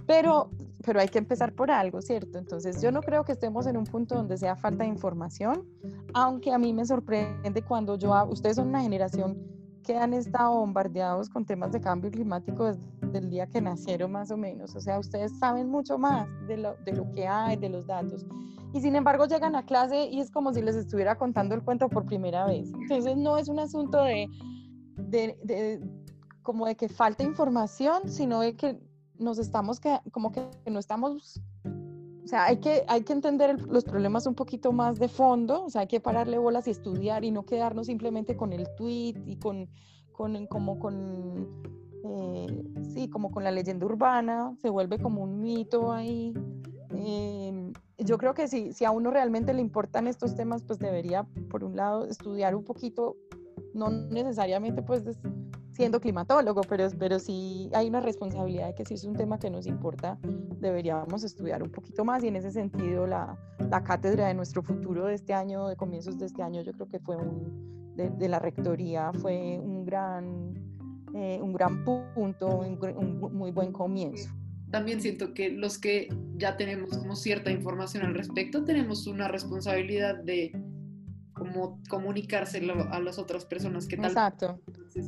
pero, 0.07 0.51
pero 0.85 1.01
hay 1.01 1.09
que 1.09 1.19
empezar 1.19 1.53
por 1.53 1.73
algo, 1.73 2.01
¿cierto? 2.01 2.39
Entonces 2.39 2.81
yo 2.81 2.93
no 2.93 3.03
creo 3.03 3.25
que 3.25 3.33
estemos 3.33 3.67
en 3.67 3.77
un 3.77 3.85
punto 3.85 4.15
donde 4.15 4.39
sea 4.39 4.55
falta 4.55 4.85
de 4.85 4.91
información, 4.91 5.67
aunque 6.13 6.53
a 6.53 6.59
mí 6.59 6.73
me 6.73 6.85
sorprende 6.85 7.63
cuando 7.63 7.97
yo, 7.99 8.13
ustedes 8.27 8.57
son 8.57 8.69
una 8.69 8.81
generación 8.81 9.37
que 9.85 9.97
han 9.97 10.15
estado 10.15 10.59
bombardeados 10.59 11.29
con 11.29 11.45
temas 11.45 11.71
de 11.71 11.81
cambio 11.81 12.11
climático 12.11 12.65
desde 12.65 13.19
el 13.19 13.31
día 13.31 13.47
que 13.47 13.61
nacieron 13.61 14.11
más 14.11 14.31
o 14.31 14.37
menos. 14.37 14.75
O 14.75 14.81
sea, 14.81 14.99
ustedes 14.99 15.39
saben 15.39 15.69
mucho 15.69 15.99
más 15.99 16.27
de 16.49 16.57
lo, 16.57 16.75
de 16.85 16.93
lo 16.93 17.11
que 17.13 17.29
hay, 17.29 17.57
de 17.57 17.69
los 17.69 17.87
datos. 17.87 18.27
Y 18.73 18.81
sin 18.81 18.97
embargo 18.97 19.27
llegan 19.27 19.55
a 19.55 19.65
clase 19.65 20.07
y 20.07 20.21
es 20.21 20.31
como 20.31 20.53
si 20.53 20.63
les 20.63 20.75
estuviera 20.75 21.17
contando 21.17 21.55
el 21.55 21.63
cuento 21.63 21.89
por 21.89 22.07
primera 22.07 22.47
vez. 22.47 22.73
Entonces 22.73 23.17
no 23.17 23.39
es 23.39 23.49
un 23.49 23.61
asunto 23.61 24.03
de, 24.03 24.29
de, 24.97 25.39
de 25.45 25.81
como 26.43 26.67
de 26.67 26.75
que 26.75 26.89
falta 26.89 27.23
información, 27.23 28.09
sino 28.09 28.41
de 28.41 28.57
que 28.57 28.81
nos 29.19 29.39
estamos, 29.39 29.79
que, 29.79 30.01
como 30.11 30.33
que 30.33 30.49
no 30.69 30.81
estamos 30.81 31.41
o 32.25 32.27
sea, 32.27 32.47
hay 32.47 32.57
que, 32.57 32.85
hay 32.89 33.03
que 33.03 33.13
entender 33.13 33.61
los 33.69 33.85
problemas 33.85 34.27
un 34.27 34.35
poquito 34.35 34.73
más 34.73 34.99
de 34.99 35.09
fondo, 35.09 35.65
o 35.65 35.71
sea, 35.71 35.83
hay 35.83 35.87
que 35.87 36.01
pararle 36.01 36.39
bolas 36.39 36.67
y 36.67 36.71
estudiar 36.71 37.23
y 37.23 37.31
no 37.31 37.45
quedarnos 37.45 37.87
simplemente 37.87 38.35
con 38.35 38.55
el 38.55 38.67
tweet 38.77 39.17
y 39.27 39.37
con, 39.37 39.69
con 40.11 40.47
como 40.47 40.79
con, 40.79 41.47
eh, 42.03 42.47
sí, 42.95 43.11
como 43.11 43.31
con 43.31 43.45
la 43.45 43.51
leyenda 43.51 43.85
urbana, 43.85 44.57
se 44.63 44.71
vuelve 44.71 44.99
como 44.99 45.23
un 45.23 45.43
mito 45.43 45.93
ahí. 45.93 46.33
Eh, 46.95 47.73
yo 47.99 48.17
creo 48.17 48.33
que 48.33 48.49
si, 48.49 48.73
si 48.73 48.87
a 48.87 48.91
uno 48.91 49.11
realmente 49.11 49.53
le 49.53 49.61
importan 49.61 50.07
estos 50.07 50.35
temas, 50.35 50.63
pues 50.63 50.79
debería, 50.79 51.27
por 51.51 51.63
un 51.63 51.77
lado, 51.77 52.07
estudiar 52.07 52.55
un 52.55 52.65
poquito, 52.65 53.17
no 53.75 53.91
necesariamente 53.91 54.81
pues 54.81 55.05
siendo 55.75 56.01
climatólogo, 56.01 56.63
pero, 56.63 56.89
pero 56.99 57.19
sí 57.19 57.69
hay 57.75 57.89
una 57.89 58.01
responsabilidad 58.01 58.69
de 58.69 58.75
que 58.75 58.85
si 58.85 58.95
es 58.95 59.05
un 59.05 59.15
tema 59.15 59.39
que 59.39 59.51
nos 59.51 59.67
importa, 59.67 60.19
deberíamos 60.61 61.25
estudiar 61.25 61.63
un 61.63 61.71
poquito 61.71 62.05
más 62.05 62.23
y 62.25 62.29
en 62.29 62.37
ese 62.37 62.51
sentido 62.51 63.07
la, 63.07 63.37
la 63.59 63.83
cátedra 63.83 64.29
de 64.29 64.35
nuestro 64.35 64.63
futuro 64.63 65.07
de 65.07 65.15
este 65.15 65.35
año, 65.35 65.69
de 65.69 65.77
comienzos 65.77 66.19
de 66.19 66.27
este 66.27 66.43
año, 66.43 66.63
yo 66.63 66.73
creo 66.73 66.89
que 66.89 67.01
fue 67.01 67.17
un, 67.17 67.93
de, 67.97 68.29
la 68.29 68.39
rectoría, 68.39 69.13
fue 69.13 69.59
un 69.61 69.85
gran, 69.85 70.55
eh, 71.15 71.39
un 71.43 71.53
gran 71.53 71.85
punto, 71.85 72.47
un, 72.59 72.79
un 72.97 73.37
muy 73.37 73.51
buen 73.51 73.73
comienzo 73.73 74.31
también 74.75 75.01
siento 75.01 75.35
que 75.35 75.51
los 75.51 75.79
que 75.79 76.09
ya 76.37 76.57
tenemos 76.57 76.99
como 76.99 77.15
cierta 77.15 77.53
información 77.53 78.05
al 78.05 78.13
respecto, 78.13 78.65
tenemos 78.65 79.07
una 79.07 79.29
responsabilidad 79.29 80.17
de 80.17 80.51
como 81.33 81.81
comunicárselo 81.89 82.75
a 82.91 82.99
las 82.99 83.21
otras 83.21 83.45
personas 83.45 83.87
que 83.87 83.97
tal. 83.97 84.07
Exacto, 84.07 84.61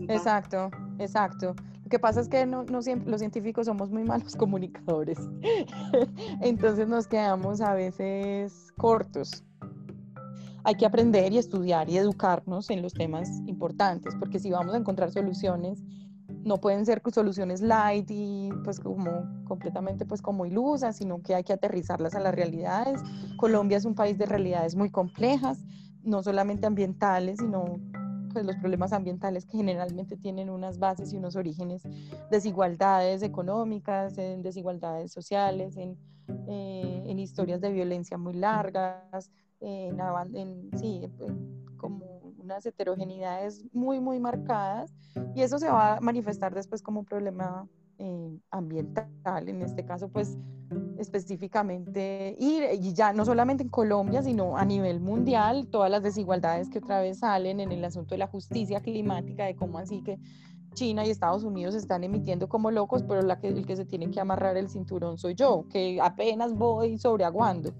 exacto, 0.09 0.71
exacto. 0.99 1.55
Lo 1.85 1.89
que 1.89 1.99
pasa 1.99 2.21
es 2.21 2.29
que 2.29 2.47
no, 2.47 2.65
no 2.65 2.83
siempre, 2.83 3.11
los 3.11 3.21
científicos 3.21 3.67
somos 3.67 3.91
muy 3.91 4.03
malos 4.03 4.35
comunicadores, 4.37 5.19
entonces 6.41 6.89
nos 6.89 7.07
quedamos 7.07 7.61
a 7.61 7.75
veces 7.75 8.73
cortos. 8.77 9.45
Hay 10.65 10.75
que 10.75 10.85
aprender 10.85 11.33
y 11.33 11.39
estudiar 11.39 11.89
y 11.89 11.97
educarnos 11.97 12.71
en 12.71 12.83
los 12.83 12.93
temas 12.93 13.29
importantes, 13.47 14.17
porque 14.19 14.41
si 14.41 14.51
vamos 14.51 14.75
a 14.75 14.79
encontrar 14.79 15.13
soluciones, 15.13 15.85
no 16.47 16.59
pueden 16.59 16.87
ser 16.87 17.03
soluciones 17.13 17.61
light 17.61 18.09
y 18.11 18.51
pues 18.65 18.81
como 18.81 19.27
completamente 19.45 20.05
pues 20.07 20.23
como 20.23 20.47
ilusas, 20.47 20.97
sino 20.97 21.21
que 21.23 21.35
hay 21.35 21.45
que 21.45 21.53
aterrizarlas 21.53 22.15
a 22.15 22.21
las 22.21 22.35
realidades. 22.35 23.01
Colombia 23.37 23.79
es 23.79 23.85
un 23.85 23.95
país 23.95 24.17
de 24.19 24.27
realidades 24.27 24.75
muy 24.77 24.91
complejas, 24.91 25.65
no 26.03 26.23
solamente 26.23 26.67
ambientales, 26.67 27.39
sino 27.39 27.81
pues 28.37 28.45
los 28.45 28.57
problemas 28.57 28.93
ambientales 28.93 29.47
que 29.47 29.57
generalmente 29.57 30.15
tienen 30.15 30.51
unas 30.51 30.79
bases 30.79 31.11
y 31.11 31.17
unos 31.17 31.37
orígenes, 31.37 31.85
desigualdades 32.31 33.23
económicas, 33.23 34.19
en 34.19 34.43
desigualdades 34.43 35.11
sociales, 35.11 35.79
en, 35.79 35.97
eh, 36.47 37.03
en 37.07 37.19
historias 37.19 37.63
de 37.63 37.73
violencia 37.73 38.19
muy 38.19 38.35
largas, 38.35 39.31
en, 39.61 39.99
en 40.35 40.71
sí, 40.77 41.11
como 41.79 42.35
unas 42.37 42.67
heterogeneidades 42.67 43.65
muy, 43.73 44.01
muy 44.01 44.21
marcadas 44.21 44.93
y 45.35 45.41
eso 45.41 45.59
se 45.59 45.71
va 45.71 45.97
a 45.97 46.01
manifestar 46.01 46.55
después 46.55 46.83
como 46.83 47.01
un 47.01 47.07
problema 47.07 47.67
eh, 47.99 48.39
ambiental, 48.51 49.49
en 49.49 49.63
este 49.63 49.85
caso 49.85 50.09
pues 50.09 50.37
específicamente, 50.99 52.37
y, 52.39 52.63
y, 52.63 52.93
ya 52.93 53.13
no 53.13 53.25
solamente 53.25 53.63
en 53.63 53.69
Colombia, 53.69 54.23
sino 54.23 54.57
a 54.57 54.65
nivel 54.65 55.01
mundial, 55.01 55.69
todas 55.69 55.91
las 55.91 56.03
desigualdades 56.03 56.69
que 56.69 56.79
otra 56.79 57.01
vez 57.01 57.21
salen 57.21 57.61
en 57.61 57.71
el 57.71 57.85
asunto 57.85 58.15
de 58.15 58.19
la 58.19 58.27
justicia 58.27 58.81
climática, 58.81 59.45
de 59.45 59.55
cómo 59.55 59.79
así 59.79 60.03
que 60.03 60.19
China 60.77 61.07
y 61.07 61.11
Estados 61.11 61.43
Unidos 61.43 61.75
están 61.75 62.05
emitiendo 62.05 62.49
como 62.49 62.71
locos, 62.71 63.03
pero 63.03 63.23
la 63.23 63.41
que, 63.41 63.49
el 63.49 63.67
que 63.67 63.77
se 63.77 63.85
tiene 63.85 64.11
que 64.11 64.21
amarrar 64.21 64.57
el 64.57 64.69
cinturón 64.69 65.19
soy 65.19 65.35
yo, 65.35 65.65
que 65.71 65.99
apenas 66.01 66.55
voy 66.55 66.99
sobreaguando. 66.99 67.73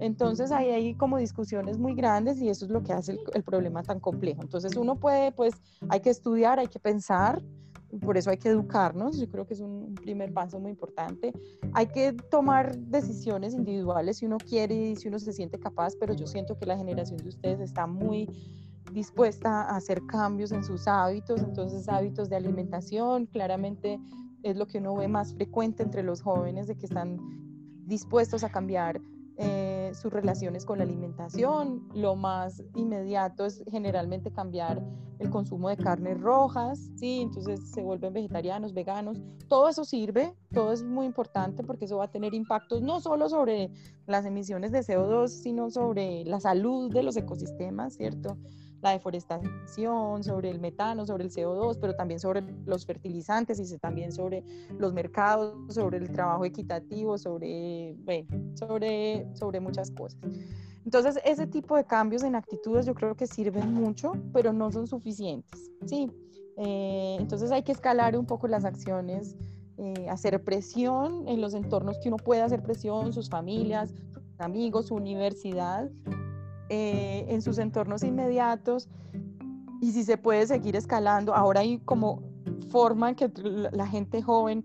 Entonces 0.00 0.50
ahí 0.50 0.70
hay 0.70 0.94
como 0.94 1.16
discusiones 1.18 1.78
muy 1.78 1.94
grandes 1.94 2.40
y 2.40 2.48
eso 2.48 2.64
es 2.64 2.70
lo 2.70 2.82
que 2.82 2.92
hace 2.92 3.12
el, 3.12 3.20
el 3.34 3.42
problema 3.44 3.82
tan 3.82 4.00
complejo. 4.00 4.42
Entonces 4.42 4.76
uno 4.76 4.96
puede, 4.96 5.30
pues 5.32 5.54
hay 5.88 6.00
que 6.00 6.10
estudiar, 6.10 6.58
hay 6.58 6.66
que 6.66 6.80
pensar, 6.80 7.40
por 7.98 8.16
eso 8.16 8.30
hay 8.30 8.36
que 8.36 8.48
educarnos, 8.48 9.18
yo 9.18 9.28
creo 9.28 9.46
que 9.46 9.54
es 9.54 9.60
un 9.60 9.94
primer 9.96 10.32
paso 10.32 10.60
muy 10.60 10.70
importante. 10.70 11.32
Hay 11.72 11.86
que 11.86 12.12
tomar 12.12 12.78
decisiones 12.78 13.54
individuales 13.54 14.18
si 14.18 14.26
uno 14.26 14.38
quiere 14.38 14.90
y 14.90 14.96
si 14.96 15.08
uno 15.08 15.18
se 15.18 15.32
siente 15.32 15.58
capaz, 15.58 15.94
pero 15.98 16.14
yo 16.14 16.26
siento 16.26 16.56
que 16.56 16.66
la 16.66 16.76
generación 16.76 17.18
de 17.18 17.28
ustedes 17.28 17.60
está 17.60 17.86
muy 17.86 18.28
dispuesta 18.92 19.62
a 19.62 19.76
hacer 19.76 20.04
cambios 20.06 20.52
en 20.52 20.64
sus 20.64 20.86
hábitos, 20.88 21.42
entonces 21.42 21.88
hábitos 21.88 22.28
de 22.28 22.36
alimentación, 22.36 23.26
claramente 23.26 24.00
es 24.42 24.56
lo 24.56 24.66
que 24.66 24.78
uno 24.78 24.94
ve 24.94 25.08
más 25.08 25.34
frecuente 25.34 25.82
entre 25.82 26.02
los 26.02 26.22
jóvenes, 26.22 26.66
de 26.66 26.76
que 26.76 26.86
están 26.86 27.18
dispuestos 27.86 28.44
a 28.44 28.50
cambiar 28.50 29.00
eh, 29.36 29.69
sus 29.94 30.12
relaciones 30.12 30.64
con 30.64 30.78
la 30.78 30.84
alimentación. 30.84 31.88
Lo 31.94 32.16
más 32.16 32.62
inmediato 32.74 33.46
es 33.46 33.62
generalmente 33.70 34.30
cambiar 34.30 34.82
el 35.18 35.30
consumo 35.30 35.68
de 35.68 35.76
carnes 35.76 36.20
rojas, 36.20 36.90
¿sí? 36.96 37.20
Entonces 37.20 37.70
se 37.70 37.82
vuelven 37.82 38.12
vegetarianos, 38.12 38.72
veganos. 38.72 39.18
Todo 39.48 39.68
eso 39.68 39.84
sirve, 39.84 40.34
todo 40.52 40.72
es 40.72 40.82
muy 40.82 41.06
importante 41.06 41.62
porque 41.62 41.84
eso 41.84 41.98
va 41.98 42.04
a 42.06 42.10
tener 42.10 42.32
impactos 42.34 42.80
no 42.80 43.00
solo 43.00 43.28
sobre 43.28 43.70
las 44.06 44.24
emisiones 44.24 44.72
de 44.72 44.80
CO2, 44.80 45.28
sino 45.28 45.70
sobre 45.70 46.24
la 46.24 46.40
salud 46.40 46.90
de 46.92 47.02
los 47.02 47.16
ecosistemas, 47.16 47.94
¿cierto? 47.94 48.38
La 48.82 48.92
deforestación, 48.92 50.24
sobre 50.24 50.50
el 50.50 50.60
metano, 50.60 51.06
sobre 51.06 51.24
el 51.24 51.30
CO2, 51.30 51.78
pero 51.80 51.94
también 51.94 52.20
sobre 52.20 52.42
los 52.64 52.86
fertilizantes 52.86 53.58
y 53.60 53.78
también 53.78 54.12
sobre 54.12 54.42
los 54.78 54.92
mercados, 54.92 55.54
sobre 55.74 55.98
el 55.98 56.10
trabajo 56.10 56.44
equitativo, 56.44 57.18
sobre, 57.18 57.94
bueno, 58.04 58.28
sobre, 58.54 59.26
sobre 59.34 59.60
muchas 59.60 59.90
cosas. 59.90 60.20
Entonces, 60.84 61.20
ese 61.24 61.46
tipo 61.46 61.76
de 61.76 61.84
cambios 61.84 62.22
en 62.22 62.34
actitudes 62.34 62.86
yo 62.86 62.94
creo 62.94 63.14
que 63.14 63.26
sirven 63.26 63.72
mucho, 63.74 64.12
pero 64.32 64.52
no 64.52 64.72
son 64.72 64.86
suficientes, 64.86 65.70
¿sí? 65.86 66.10
Eh, 66.56 67.16
entonces 67.18 67.50
hay 67.52 67.62
que 67.62 67.72
escalar 67.72 68.16
un 68.18 68.26
poco 68.26 68.48
las 68.48 68.64
acciones, 68.64 69.36
eh, 69.76 70.08
hacer 70.08 70.42
presión 70.42 71.26
en 71.28 71.40
los 71.40 71.54
entornos 71.54 71.98
que 71.98 72.08
uno 72.08 72.16
pueda 72.16 72.44
hacer 72.44 72.62
presión, 72.62 73.12
sus 73.12 73.28
familias, 73.28 73.94
sus 74.12 74.40
amigos, 74.40 74.88
su 74.88 74.94
universidad, 74.94 75.90
eh, 76.72 77.26
en 77.28 77.42
sus 77.42 77.58
entornos 77.58 78.04
inmediatos 78.04 78.88
y 79.80 79.90
si 79.90 80.04
se 80.04 80.16
puede 80.16 80.46
seguir 80.46 80.76
escalando. 80.76 81.34
Ahora 81.34 81.60
hay 81.60 81.78
como 81.80 82.22
forma 82.70 83.08
en 83.08 83.14
que 83.16 83.28
la 83.72 83.88
gente 83.88 84.22
joven 84.22 84.64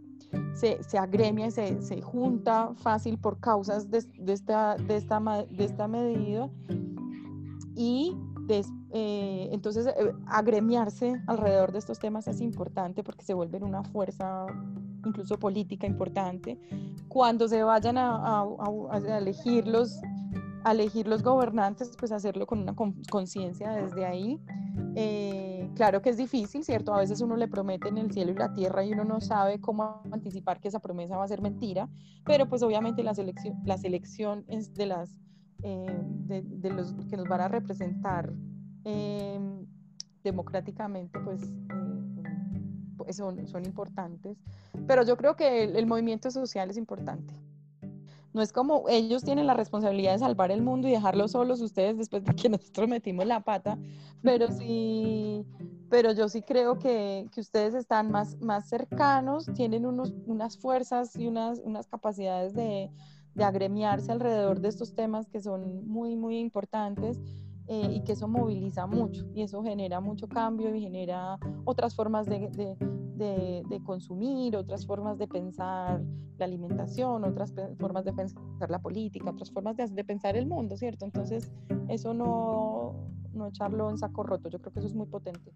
se, 0.54 0.84
se 0.84 1.00
agremia 1.00 1.48
y 1.48 1.52
se, 1.52 1.82
se, 1.82 2.04
junta 2.04 2.74
fácil 2.76 3.18
por 3.18 3.40
causas 3.40 3.90
de, 3.90 4.04
de, 4.20 4.34
esta, 4.34 4.76
de, 4.76 4.98
esta, 4.98 5.20
de 5.50 5.66
esta 5.66 5.88
medida 5.88 6.48
y 7.76 8.16
eh, 8.92 9.50
entonces 9.52 9.88
eh, 9.88 10.14
agremiarse 10.28 11.20
alrededor 11.26 11.72
de 11.72 11.80
estos 11.80 11.98
temas 11.98 12.28
es 12.28 12.40
importante 12.40 13.04
porque 13.04 13.26
se 13.26 13.34
vuelven 13.34 13.64
una 13.64 13.84
fuerza 13.84 14.46
incluso 15.04 15.40
política 15.40 15.88
importante. 15.88 16.60
Cuando 17.08 17.48
se 17.48 17.64
vayan 17.64 17.98
a, 17.98 18.42
a, 18.42 18.48
a 18.92 19.18
elegir 19.18 19.68
los 19.68 20.00
elegir 20.72 21.08
los 21.08 21.24
gobernantes, 21.24 21.92
pues 21.98 22.12
hacerlo 22.12 22.48
con 22.48 22.60
una 22.60 22.76
conciencia 23.10 23.72
desde 23.72 24.06
ahí. 24.06 24.40
Eh, 24.96 25.70
claro 25.76 26.02
que 26.02 26.10
es 26.10 26.18
difícil, 26.18 26.64
¿cierto? 26.64 26.94
A 26.94 27.00
veces 27.00 27.22
uno 27.22 27.36
le 27.36 27.48
promete 27.48 27.90
en 27.90 27.98
el 27.98 28.12
cielo 28.12 28.32
y 28.32 28.36
la 28.36 28.54
tierra 28.54 28.84
y 28.84 28.94
uno 28.94 29.04
no 29.04 29.22
sabe 29.22 29.60
cómo 29.60 30.02
anticipar 30.12 30.60
que 30.60 30.70
esa 30.70 30.80
promesa 30.80 31.18
va 31.18 31.26
a 31.26 31.28
ser 31.28 31.42
mentira, 31.42 31.90
pero 32.26 32.48
pues 32.48 32.64
obviamente 32.64 33.04
la 33.04 33.14
selección, 33.14 33.62
la 33.66 33.78
selección 33.78 34.46
es 34.48 34.74
de 34.74 34.86
las 34.86 35.20
eh, 35.64 36.00
de, 36.28 36.70
los 36.70 36.94
que 37.10 37.18
nos 37.18 37.28
van 37.28 37.42
a 37.42 37.48
representar 37.48 38.32
eh, 38.84 39.40
democráticamente, 40.24 41.20
pues, 41.20 41.42
pues 42.98 43.16
son, 43.16 43.48
son, 43.48 43.66
importantes. 43.66 44.38
Pero 44.88 45.04
yo 45.04 45.18
creo 45.18 45.36
que 45.36 45.64
el 45.64 45.86
movimiento 45.88 46.30
social 46.30 46.70
es 46.70 46.78
importante. 46.78 47.34
No 48.36 48.42
es 48.42 48.52
como 48.52 48.90
ellos 48.90 49.24
tienen 49.24 49.48
la 49.48 49.54
responsabilidad 49.54 50.12
de 50.12 50.20
salvar 50.20 50.52
el 50.52 50.62
mundo 50.62 50.90
y 50.90 50.92
dejarlos 50.92 51.32
solos 51.32 51.62
ustedes 51.62 51.98
después 51.98 52.22
de 52.26 52.36
que 52.36 52.50
nosotros 52.50 52.90
metimos 52.90 53.26
la 53.26 53.40
pata, 53.40 53.78
pero 54.22 54.52
sí, 54.52 55.46
pero 55.90 56.12
yo 56.12 56.28
sí 56.28 56.42
creo 56.42 56.78
que, 56.78 57.30
que 57.34 57.40
ustedes 57.40 57.74
están 57.74 58.12
más, 58.12 58.38
más 58.42 58.68
cercanos, 58.68 59.50
tienen 59.56 59.86
unos, 59.86 60.14
unas 60.26 60.58
fuerzas 60.58 61.16
y 61.16 61.28
unas, 61.28 61.60
unas 61.60 61.88
capacidades 61.88 62.54
de, 62.54 62.92
de 63.36 63.44
agremiarse 63.46 64.12
alrededor 64.12 64.60
de 64.60 64.68
estos 64.68 64.94
temas 64.94 65.30
que 65.30 65.40
son 65.40 65.88
muy, 65.88 66.18
muy 66.18 66.38
importantes. 66.38 67.22
Eh, 67.68 67.94
y 67.96 68.04
que 68.04 68.12
eso 68.12 68.28
moviliza 68.28 68.86
mucho 68.86 69.26
y 69.34 69.42
eso 69.42 69.64
genera 69.64 70.00
mucho 70.00 70.28
cambio 70.28 70.76
y 70.76 70.82
genera 70.82 71.40
otras 71.64 71.96
formas 71.96 72.28
de, 72.28 72.78
de, 73.18 73.82
consumir, 73.86 74.56
otras 74.56 74.86
formas 74.86 75.18
de 75.18 75.28
pensar 75.28 76.02
la 76.38 76.46
alimentación, 76.46 77.24
otras 77.24 77.54
formas 77.80 78.06
de 78.06 78.14
pensar 78.14 78.70
la 78.70 78.80
política, 78.80 79.30
otras 79.30 79.52
formas 79.52 79.78
de, 79.78 79.88
de, 79.88 80.04
pensar 80.04 80.36
el 80.36 80.48
mundo, 80.48 80.78
¿cierto? 80.78 81.06
Entonces, 81.06 81.52
eso 81.88 82.14
no, 82.14 82.94
no 83.34 83.48
echarlo 83.48 83.90
en 83.90 83.98
saco 83.98 84.24
roto, 84.24 84.50
yo 84.50 84.60
creo 84.60 84.74
que 84.74 84.80
eso 84.80 84.88
es 84.88 84.96
muy 84.96 85.08
potente. 85.08 85.54